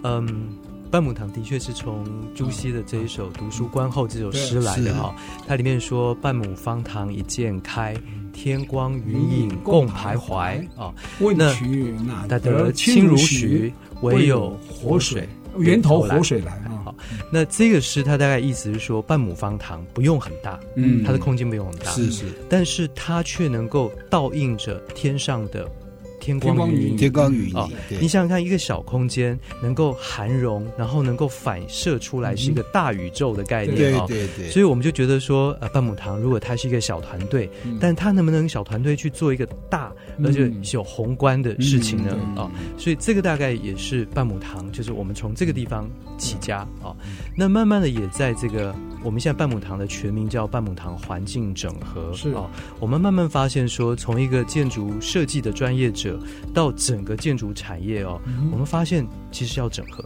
[0.03, 0.49] 嗯，
[0.91, 5.15] 半亩堂的确是从朱熹的这一首《读书观后》这首诗来的哈。
[5.47, 7.97] 它里面说：“半亩方塘一鉴开。”
[8.33, 10.95] 天光云影共徘徊啊！
[11.19, 13.73] 问渠哪得清如许？
[14.03, 16.81] 唯有活水源头活水来啊！
[16.85, 16.95] 好，
[17.31, 25.69] 那这个诗它大概意思是说，半亩方塘不用很大，嗯，它的空间不用很大，是是，但是它却能够倒映着天上的。
[26.21, 27.69] 天光云影，天光云影啊！
[27.89, 34.05] 你想想看，一个小空间能够涵容，然后能够反射出来，是一个大宇宙的概念啊！
[34.07, 42.17] 对对对，所以我们就觉得说，呃，半亩堂如果它是一个小团队，但它能不能小团队去做一个大而且有宏观的事情呢？
[42.37, 46.95] 啊，所以这个大概也是半亩堂，就是我们从这个地方起家啊，
[47.41, 48.75] 那慢慢的也在这个。
[49.03, 52.45] 我们现在半亩堂的全名叫半亩堂环境整合，是啊，
[52.79, 56.21] 我们慢慢发现说，从一个建筑设计的专业者
[56.53, 58.21] 到整个建筑产业哦，
[58.53, 60.05] 我们发现其实要整合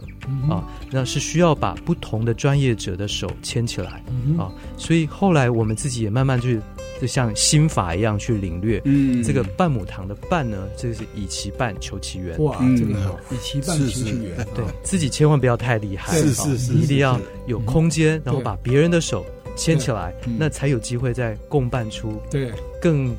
[0.53, 4.03] 啊，那是需要把不同的专业者的手牵起来
[4.37, 6.59] 啊，所以后来我们自己也慢慢去。
[7.01, 19.25] 就像心法一样去领略，嗯，这个半亩堂的半呢，这个是以其半求其圆，哇，这个好，以其半求其圆，对自己千万不要太厉害，是是是，一定要有空间，然后把别人的手
[19.57, 22.49] 牵起来，那才有机会再共办出对。
[22.81, 23.13] 更。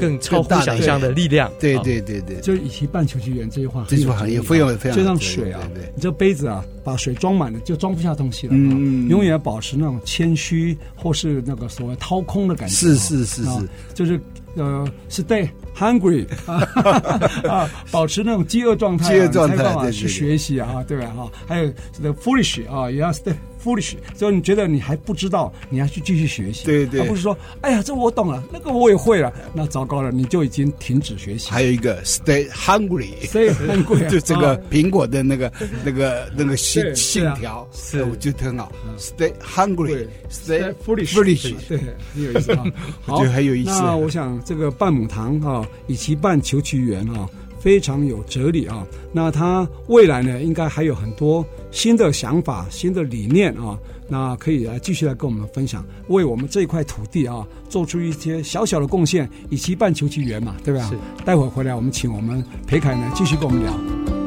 [0.00, 5.60] 更超乎想象的力量，对对对对，就是以其半球其圆这句话，这句话也非常非常，就像水啊，
[5.94, 14.20] 你这杯子啊，把水装满了就装不下东西了，嗯，永远要保持那种谦虚或是那个所谓掏空的感觉，是是是是，就是
[14.54, 16.26] 呃，stay hungry
[17.48, 21.06] 啊，保持那种饥饿状态，饥饿状态，去学习啊，对吧？
[21.16, 23.34] 哈，还有这个 foolish 啊，也要 stay。
[23.62, 31.50] foolish，所以你觉得你还不知道，你要去继续学习，对对，而不是说，哎呀，这我懂了，那个我也会了，那糟糕了，你就已经停止学习。
[31.50, 35.52] 还有一个 stay hungry，stay hungry， 就这个苹果的那个
[35.84, 38.02] 那个那个信信条，是。
[38.04, 41.78] 我觉得很好，stay hungry，stay foolish，对，
[42.12, 42.64] 很有意思啊，
[43.06, 43.70] 好，就很有意思。
[43.70, 47.28] 那我想这个半亩堂哈，以其半求其圆哈。
[47.62, 48.84] 非常有哲理啊。
[49.12, 53.78] 那他未来呢，应该还有很多新的想法、新的理念啊。
[54.08, 60.82] 那可以来继续来跟我们分享，为我们这块土地啊，做出一些小小的贡献，以其半求其圆嘛，对吧？
[60.90, 60.98] 是。
[61.24, 64.21] 待会儿回来，我们请我们裴凯呢继续跟我们聊。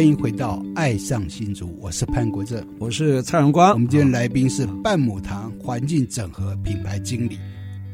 [0.00, 3.74] 欢迎回到《爱上新竹》，我是潘国正，我是蔡荣光。
[3.74, 7.38] 我们今天来宾是半亩堂环境整合品牌经理，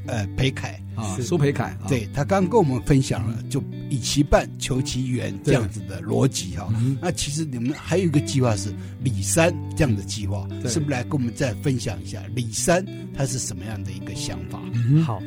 [0.06, 1.76] 呃，裴凯啊，苏裴凯。
[1.88, 6.72] 对，他刚刚跟我们分享了，就以其半求其圆这样子的逻辑哈。
[7.02, 12.86] 那其实你们还有一个计划是李三这样的计划，是不是来跟我们再分享一下李三
[13.16, 14.62] 他是什么样的一个想法？
[15.04, 15.20] 好，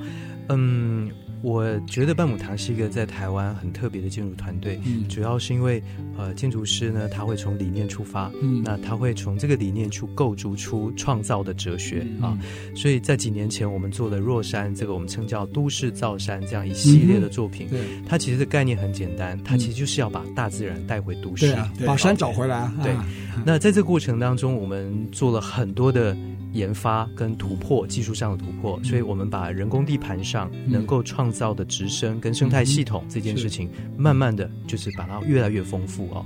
[0.47, 1.11] 嗯。
[1.41, 5.81] 我觉得半亩堂是一个在台湾很特别的建筑团队，嗯，主要是因为
[6.17, 12.37] 呃，建筑师呢，他会从理念出发，嗯，那他会从这个理念去构筑出创造的哲学，嗯，啊，
[12.75, 17.67] 所以在几年前我们做的若山，这个我们称叫都市造山这样一系列的作品，
[18.05, 23.07] 它其实的概念很简单，它其实就是要把大自然带回都市，把山找回来，对，啊，
[23.45, 26.17] 那在这个过程当中，我们做了很多的。
[26.53, 36.25] 研发跟突破，技术上的突破，所以我们把人工地盘上能够创造的植生跟生态系统这件事情，慢慢的就是把它越来越丰富哦。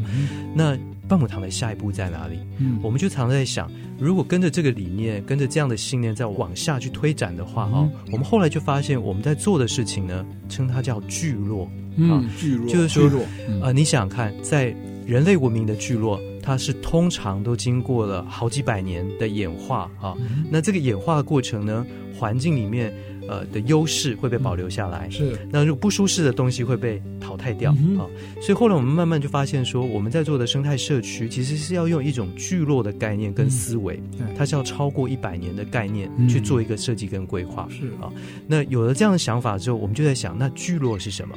[0.53, 0.77] 那
[1.07, 2.39] 半亩堂的下一步在哪里？
[2.59, 11.65] 嗯我们就常在想，如果跟着这个理念，跟着这样的信念再往下去推展的话，哈，我们后来就发现我们在做的事情呢，称它叫聚落
[12.09, 13.21] 啊，聚落就是说，
[13.61, 14.75] 啊，你想想看，在
[15.05, 16.19] 人类文明的聚落。
[16.45, 22.93] 它是通常都经过了好几百年的演化啊，嗯、那这个演化的过程呢，环境里面
[23.27, 28.05] 呃的优势会被保留下来，是那如果不舒适的东西会被淘汰掉、嗯、啊，
[28.41, 38.11] 所以后来我们慢慢就发现说，我们在做的生态社区其实是要用一种聚落的概念跟思维，嗯、它是要超过一百年的概念去做一个设计跟规划，是啊，
[38.47, 41.35] 那有了这样的想法之后，我们就在想，那聚落是什么？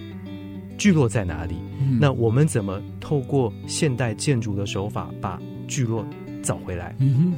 [0.78, 1.54] 聚落在哪里？
[1.80, 6.06] 嗯、那我们怎么透过现代建筑的手法把聚落
[6.42, 6.94] 找回来？
[6.98, 7.32] 嗯哼，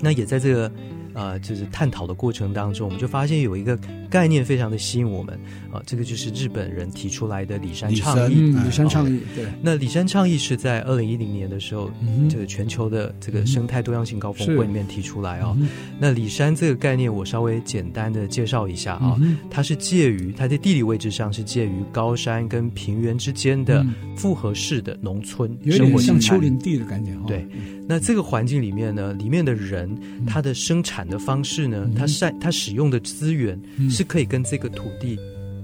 [0.00, 0.70] 那也在这个。
[1.14, 5.34] 呃，就是探讨的过程当中，我们就发现有一个概念非常的吸引我们
[5.70, 8.52] 啊、呃，这个就是日本人提出来的里山倡议。
[8.52, 9.44] 里山，倡议，哦、对。
[9.62, 15.56] 那里山倡议是在二零一零年的时候，嗯、这个全球的这个生态多样性高峰会里面提出来哦。
[15.58, 23.84] 嗯、那里山这个概念，我稍微简单的介绍一下啊，嗯、它是介于它在地理位置上是介于高山跟平原之间的
[24.16, 27.12] 复合式的农村生活，有点像丘陵地的感觉。
[27.26, 27.46] 对。
[27.90, 29.90] 那这个环境里面呢，里面的人
[30.24, 33.60] 他的生产的方式呢，嗯、他善他使用的资源
[33.90, 35.18] 是可以跟这个土地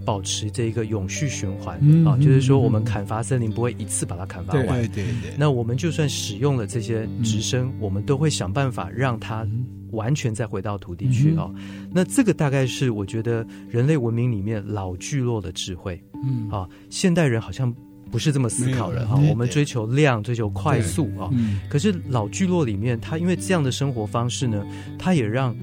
[0.04, 5.36] 保持这一个永续循环、嗯、啊，就是说我们砍伐森林不会一次把它砍伐完，对对对。
[5.38, 9.46] 那我们就算使用了这些植生，嗯、我们都会想办法让它
[9.92, 11.48] 完全再回到土地去啊。
[11.54, 16.50] 嗯、那这个大概是我觉得人类文明里面老聚落的智慧，嗯。
[16.50, 17.72] 啊，现代人好像。
[18.16, 21.28] 不是这么思考的哈，我们追求量，追求快速啊。
[21.68, 24.64] 可是老聚落里面，它因为这样的生活方式呢，
[24.98, 25.54] 它也让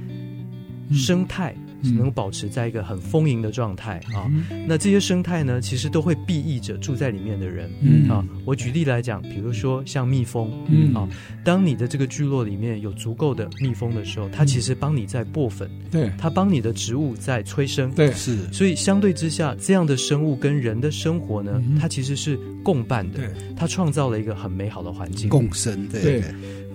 [0.92, 1.56] 生态。
[1.92, 4.32] 能保持在一个很丰盈的状态啊，
[4.68, 7.70] 那这些生态呢，其实都会裨益着住在里面的人。
[8.10, 8.24] 啊。
[8.46, 10.52] 我举例来讲，比如说像蜜蜂
[10.94, 11.08] 啊，
[11.44, 18.38] 当你的这个聚落里面有足够的蜜蜂的时候，它其实帮你在播粉，对，它帮你的植物在催生，对，是。
[18.52, 23.20] 所以相对之下，这样的生物跟人的生活呢，它其实是共伴的，
[23.64, 26.22] 它创造了一个很美好的环境，共生，对。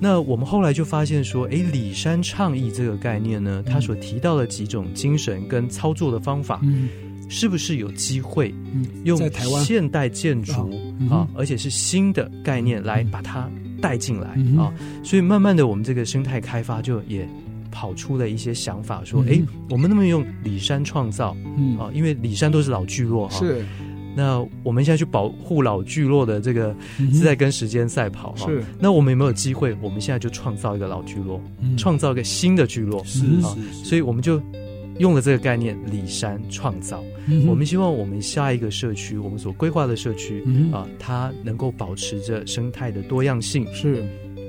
[0.01, 6.89] 那我们后来就发现说，哎，李山倡议这个概念呢，他所提到的几种精神跟操作的方法，嗯、
[7.29, 8.55] 是不是有机会
[9.05, 9.21] 用
[9.63, 10.71] 现代建筑
[11.11, 13.51] 啊，而且是新的概念来把它
[13.83, 14.73] 带进来、嗯、啊？
[15.05, 17.29] 所以慢慢的，我们这个生态开发就也
[17.71, 21.37] 跑出了一些想法，说，诶，我们能不能用李山创造？
[21.59, 23.41] 嗯、啊，因为李山都是老聚落哈。
[23.41, 23.63] 是。
[24.19, 26.75] 那我们现在去保护老聚落的这个
[27.13, 28.49] 是在跟时间赛跑哈。
[28.49, 28.65] 是。
[28.81, 29.73] 那我们有没有机会？
[29.81, 31.41] 我们现在就创造一个老聚落，
[31.77, 33.01] 创造一个新的聚落。
[33.05, 33.57] 是啊。
[33.85, 34.43] 所以我们就
[34.99, 37.01] 用了这个概念，里山创造。
[37.47, 43.65] 我们希望我们下一个社区，我们所规划的社区啊，它能够保持着生态的多样性。
[43.73, 44.05] 是。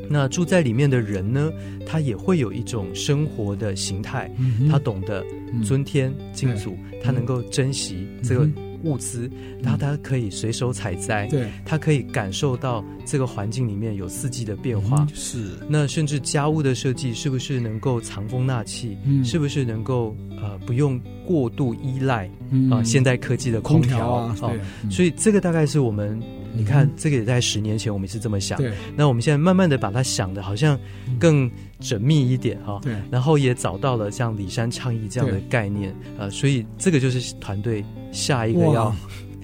[0.10, 1.52] 那住在里面的人呢，
[1.86, 5.24] 他也会有一种生活的形态，嗯、他懂得
[5.64, 8.50] 尊天敬祖，嗯、他能够珍惜这个
[8.84, 9.30] 物资，
[9.62, 15.52] 然后他可以随手采摘，对，他可以感受到这个环境里面有四季的变化，嗯、是。
[15.68, 18.98] 那甚至家务的设计是不是能够藏风纳气？
[19.06, 22.30] 嗯，是不是能够呃不用过度依赖
[22.72, 24.36] 啊、现代科技的空调，啊？
[24.42, 24.52] 哦、
[24.84, 26.22] 嗯，所以这个大概是我们。
[26.54, 28.58] 你看，这个也在十年前，我们是这么想。
[28.58, 28.74] 对。
[28.96, 30.80] 那我们现在慢慢的把它想的，好像
[31.20, 32.80] 更缜密一点哈。
[32.82, 32.96] 对。
[33.12, 38.96] 然后也找到了像李山倡议这样的概念，呃，所以这个就是团队下一个要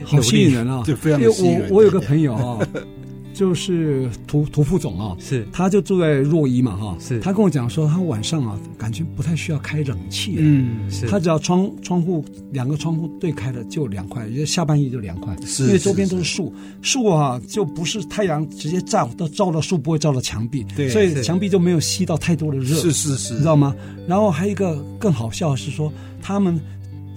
[0.03, 1.69] 好吸引人啊， 对，非常吸引人。
[1.69, 2.59] 我我有个朋友啊。
[3.35, 12.23] 就是涂涂副总啊，是，他就住在若一嘛，哈，是，他跟我讲说，他晚上啊，感觉不太需要开冷气，嗯，是，他只要窗窗户
[12.53, 23.75] 两个窗户对开了就凉快，因为下半夜就凉快，是，因为周边都是树，树啊就不是太阳直接照到照到树，不会照到墙壁，对，所以墙壁就没有吸到太多的热，是是是，你知道吗？
[24.07, 26.57] 然后还有一个更好笑的是说，他们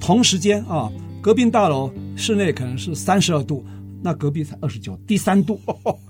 [0.01, 0.91] 同时间啊，
[1.21, 3.65] 隔壁大楼室内可能是三十二度，
[4.03, 5.61] 那隔壁才二十九，低三度。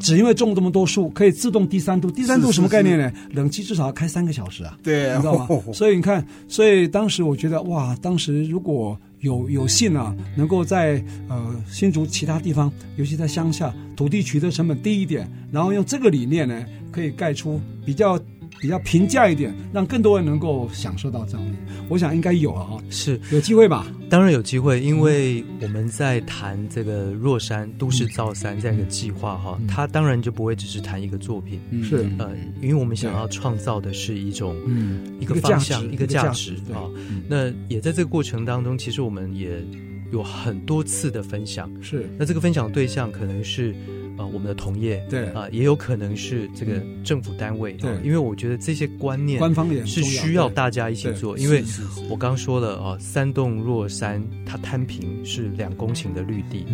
[0.00, 2.10] 只因为种这么多树，可以自动低三度。
[2.10, 3.10] 低三度什么概念呢？
[3.10, 4.78] 是是是冷气至少要开三个小时啊。
[4.82, 5.46] 对，你知道吗？
[5.48, 18.18] 哦、所以你看，所以当时我觉得哇，当时如果有有幸啊，能够在呃新竹其他地方，尤其在乡下，土地取得成本低一点，然后用这个理念呢，可以盖出比较。
[18.60, 21.52] 比较平价一点，让更多人能够享受到这样的，
[21.88, 23.20] 我想应该有啊，是。
[23.30, 23.86] 有机会吧？
[24.10, 32.08] 当然有机会，因为我们在谈这个若山都市造山这样一个计划哈，嗯、它当然就不会只是谈一个作品，是。
[32.18, 32.30] 呃，
[32.60, 36.88] 因为我们想要创造的是一种嗯一个方向一个价值啊，
[37.28, 39.62] 那也在这个过程当中，其实我们也
[40.10, 42.08] 有很多次的分享，是。
[42.18, 43.74] 那这个分享对象可能是。
[44.18, 51.62] 啊，我们的同业对啊，也有可能是这个政府单位对，因为我觉得这些观念官方也是需要大家一起做，因为
[52.10, 56.66] 我刚说了啊，三栋若山它摊平是两公顷的绿地，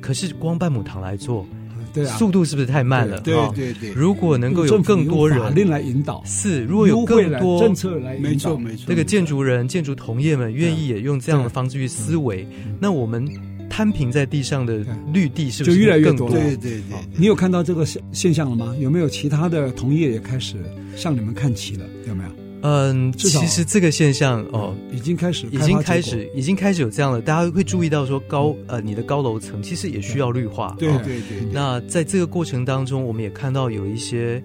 [0.00, 1.46] 可是光半亩塘来做，
[1.94, 3.20] 对啊，速度是不是太慢了？
[3.20, 12.46] 对对对，如果能够有更多人法令来引导，是如果有更多政策来引导，没错没错，这个建筑人、建筑同业们愿意也用这样的方式去思维，
[12.80, 13.28] 那我们。
[13.68, 16.28] 摊平在地上的绿地是不是就越来越多？
[16.30, 18.74] 对对对，你有看到这个现现象了吗？
[18.78, 20.56] 有没有其他的同业也开始
[20.96, 21.84] 向你们看齐了？
[22.06, 22.30] 有没有？
[22.62, 27.22] 嗯，其实这个现象哦，已经开始，已经开始，已经开始有这样了。
[27.22, 30.74] 大家会注意到说高呃，你的高楼层其实也需要绿化。
[30.76, 31.38] 对对对。
[31.52, 34.42] 那在这个过程当中，我们也看到有一些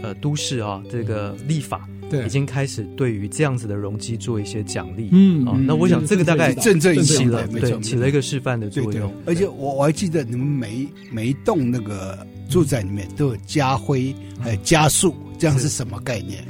[0.00, 1.88] 呃都市啊，这个立法。
[2.10, 9.14] 对，已经开始对于这样子的容积做一些奖励，嗯啊，那我想这个大概正正起了，对，起了一个示范的作用。
[9.24, 16.44] 而且我我还记得你们每每一栋那个住宅里面都有家徽，还有家树，这样是什么概念？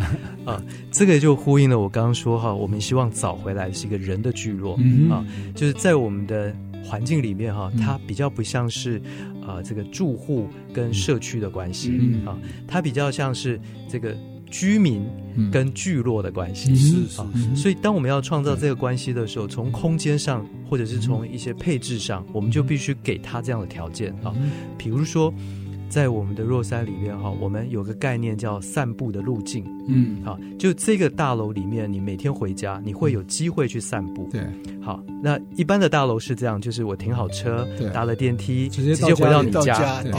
[0.47, 4.81] 啊，这个就呼应了我刚刚说哈，我们希望找回来的是一个人的聚落
[5.11, 5.23] 啊，
[5.55, 8.99] 就是在我们的环境里面哈，它比较不像是
[9.47, 14.17] 啊这个住户跟社区的关系啊，它比较像是这个。
[14.51, 15.03] 居民
[15.51, 16.75] 跟聚落的关系。
[16.75, 24.35] 是啊，所以当我们要创造这个关系的时候，从空间上或者是从一些配置上，我们就必须给他这样的条件啊。
[24.77, 25.33] 比如说，
[25.89, 34.29] 在我们的若山里面哈，我们有个概念叫散步的路径，嗯，好，就这个大楼里面，你每天回家，你会有机会去散步。
[34.31, 34.41] 对，
[34.81, 40.03] 好，那一般的大楼是这样，就是我停好车，搭了电梯，直接直接回到你家。
[40.03, 40.13] 对，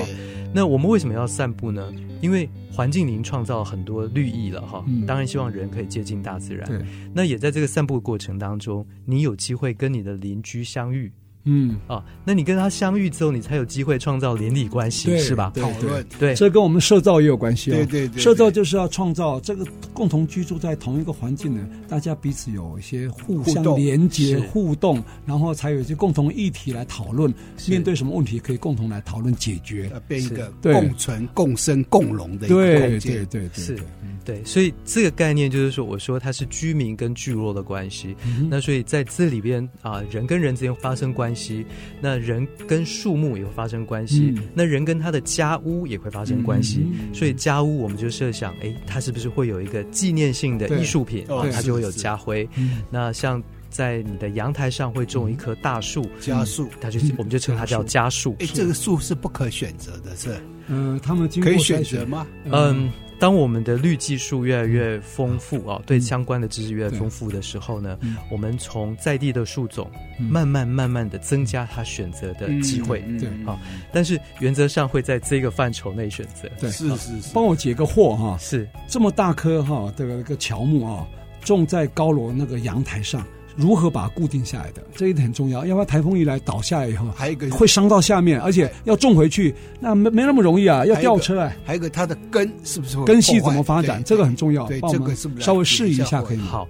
[0.53, 1.91] 那我们为什么要散步呢？
[2.21, 6.85] 因为环境已经创造了很多绿意了哈，当然希望人可以接近大自然。
[7.13, 11.11] 那也在这个散步的过程当中，你有机会跟你的邻居相遇。
[11.45, 11.77] 嗯。
[11.87, 15.51] 啊，那你跟他相遇之后，你才有机会创造邻里关系，是吧？
[15.55, 17.75] 讨论对，这跟我们社造也有关系哦。
[17.75, 27.33] 对对对，社造就是要创造这个共同居住在同一个环境呢，大家彼此有一些互相连接、互动，然后才有一些共同议题来讨论，
[27.67, 33.25] 面对什么问题可以共同来讨论解决，变一个共存、共生、共荣的一个空间。
[33.25, 33.79] 对对对，是。
[34.23, 38.15] 对，所以这个概念就是说，我说它是居民跟聚落的关系。
[38.23, 41.65] 嗯、那所以在这里边啊，人跟人之间发生关系，
[41.99, 46.85] 那人跟树木也会发生关系，嗯、那人跟他的家屋也会发生关系。
[46.85, 51.47] 嗯、所以家屋我们就设想，哎，它是不是会有一个纪念性的艺术品啊？
[51.51, 52.47] 它就会有家徽。
[52.89, 58.35] 那像在你的阳台上会种一棵大树，家树，它就我们就称它叫家树。
[58.39, 60.29] 哎，这个树是不可选择的，是？
[60.67, 62.27] 嗯、呃，他们经过可以选择吗？
[62.45, 62.91] 嗯。
[63.21, 67.95] 当我们的绿技术越来越丰富啊，对相关的知识越来越丰富的时候呢，
[68.31, 73.59] 我们从在地的树种慢慢慢慢的增加它选择的机会，对啊，
[73.93, 76.49] 但是原则上会在这个范畴内选择。
[76.59, 78.67] 对，是是是，帮我解个惑哈，是。
[78.87, 81.07] 这么大棵哈，这个这个乔木啊，
[81.43, 83.23] 种在高楼那个阳台上。
[83.55, 85.65] 如何把它固定下来的，这一点很重要。
[85.65, 91.55] 要不然台风一来倒下来以后，还有一个会伤到下面，而且要种回去，那没没那么容易啊，要吊车哎。
[91.65, 94.65] 还有一个它的根是不是根系怎么发展，这个很重要。
[94.67, 96.45] 对，这个是不是稍微试一下可以吗？
[96.45, 96.67] 好，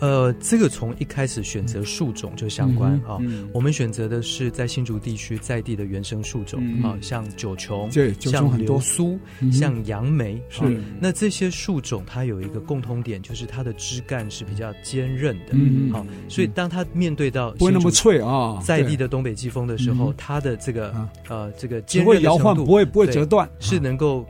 [0.00, 3.18] 呃，这个从一开始选择树种就相关啊。
[3.52, 9.18] 我们选择的是在新竹地区在地的原生树种啊，像九芎，对，像流苏，
[9.52, 10.40] 像杨梅。
[10.48, 10.80] 是。
[11.00, 15.52] 那这些树种它有一个共通点，就是它的枝干是比较坚韧的。
[15.52, 16.06] 嗯，好。
[16.28, 20.94] 所以，当它面对到不会那么脆啊，在地的东北季风的时候，它的这个
[21.28, 24.24] 呃这个不会摇晃，不会不会折断，是能够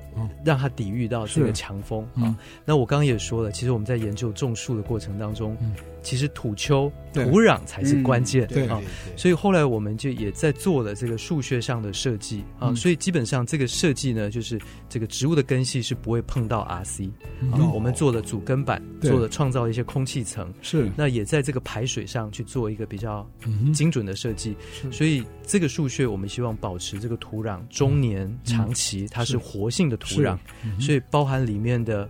[0.45, 2.35] 让它抵御到这个强风啊。
[2.65, 5.57] 那我刚刚也说了，其实我们在研究种树的过程当中。
[6.01, 8.81] 其实土丘土壤才是关键，对啊，
[9.17, 17.11] 所以后来我们就也在做了这个数学上的设计啊，所以基本上这个设计呢，就是这个植物的根系是不会碰到 RC
[17.51, 20.91] 啊，我们做了主根板，做了创造一些空气层，是。
[20.97, 23.29] 那也在这个排水上去做一个比较
[23.75, 24.57] 精准的设计，
[24.91, 30.39] 所以这个树穴我们希望保持这个土壤中年长期它是活性的土壤，
[30.81, 32.09] 所以包含里面的。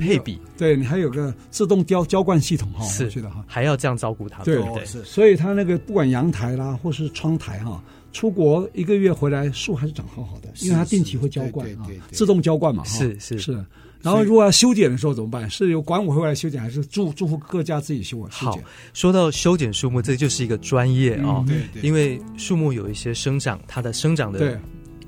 [0.00, 7.82] 配比，对你还有个自动浇浇灌系统哈，是的哈，还要这样照顾它，对对，所以它那个不管阳台啦，或是窗台哈，
[8.12, 13.64] 出国一个月回来树还是长好好的，因为它定期会浇灌啊，自动浇灌嘛，是是是。
[14.02, 15.48] 然后如果要修剪的时候怎么办？
[15.50, 18.28] 是由管委会来修剪，还是住住户各家自己修啊？
[18.32, 18.58] 好，
[18.94, 24.58] 说到修剪树木，这就是一个专业啊，对对，因为树木有一些生长，它的生长的。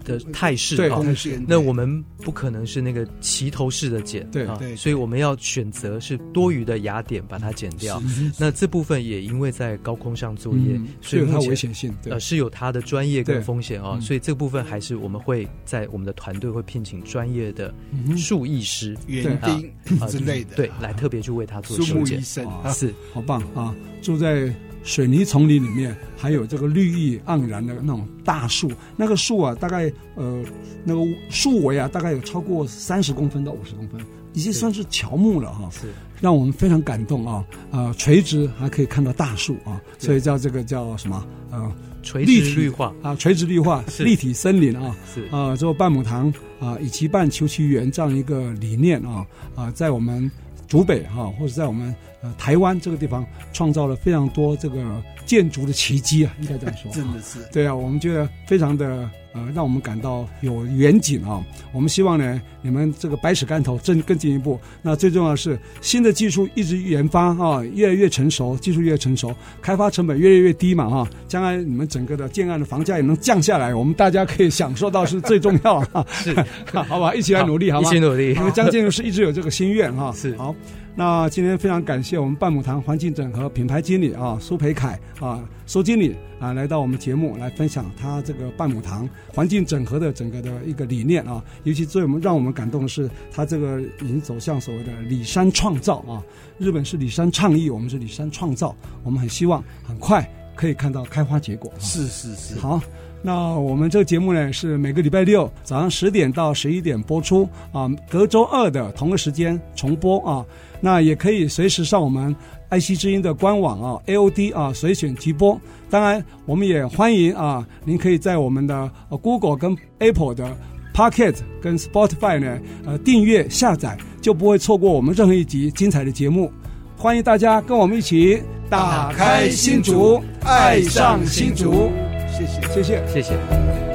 [0.03, 1.01] 的态势啊，
[1.47, 8.03] 那我们不可能是那个齐头式的剪，对啊，所以我们要选择是多余的芽点把它剪掉。
[8.39, 17.73] 那这部分也因为在高空上作业，所以它危险性呃是有它的专业跟风险啊，所以这部分还是我们会在我们的团队会聘请专业的
[18.17, 22.23] 树艺师、园丁之类的，对，来特别去为他做修剪。
[22.23, 23.75] 是，好棒啊！
[24.01, 24.53] 住在。
[24.85, 30.43] 水泥丛林里面还有这个绿意盎然的那种大树，那个树啊，大概呃
[30.85, 34.01] 那个树围啊，大概有超过三十公分到五十公分，
[34.33, 35.69] 已经算是乔木了哈。
[35.71, 35.89] 是，
[36.21, 37.45] 让我们非常感动啊！
[37.71, 41.25] 呃，垂直还可以看到大树啊，所以叫这个叫什么？
[41.51, 41.73] 呃，
[42.03, 44.97] 垂直绿化啊，垂直绿化，立体森林啊。
[45.15, 49.25] 是啊，做半亩堂啊，以其半求其园这样一个理念啊
[49.55, 50.31] 啊，在我们。
[50.69, 56.91] 竹北哈，或者在我们呃台湾这个地方，创造了非常多这个建筑的奇迹啊，应该这样说。
[56.95, 57.39] 真的是。
[57.53, 61.43] 对啊，我们觉得非常的呃，让我们感到有远景啊。
[61.73, 64.61] 我们希望呢，你们这个百尺竿头更更进一步。
[64.83, 71.09] 那最重要的是，新的技术一直研发啊，越来越成熟，技术越成熟，开发成本越来越低嘛哈。
[71.27, 76.07] 将来你们整个的建案的房价也能降下来，我们大家可以享受到是最重要啊。
[76.11, 76.35] 是，
[76.87, 77.89] 好吧，一起来努力，好吗？
[77.89, 78.35] 一起努力。
[78.35, 80.13] 因为江建筑师一直有这个心愿哈。
[80.15, 80.37] 是。
[80.37, 80.55] 好。
[80.95, 96.23] 那今天非常感谢我们半亩堂环境整合品牌经理啊苏培凯啊苏经理啊来到我们节目来分享他这个半亩堂环境整合的整个的一个理念啊，尤其最我们让我们感动的是他这个已经走向所谓的里山创造啊，
[96.59, 101.73] 日本是里山倡议，我们是里山创造，我们很希望很快可以看到开花结果。
[101.79, 102.79] 是是是，好。
[103.25, 110.45] 那我们这个节目呢，是每个礼拜六早上十点到十一点播出啊，隔周二的同个时间重播啊。
[110.81, 112.35] 那也可以随时上我们
[112.69, 115.59] 爱惜之音的官网啊，AOD 啊随选即播。
[115.89, 120.57] 当然，我们也欢迎啊，您可以在我们的 Google 跟 Apple 的
[120.93, 126.51] Pocket 跟 Spotify 呢呃订阅下载，就不会错过我们任何一集精彩的节目。
[126.97, 131.89] 欢迎大家跟我们一起打开新竹，爱上新竹。
[132.33, 133.92] 谢谢，谢谢，谢谢。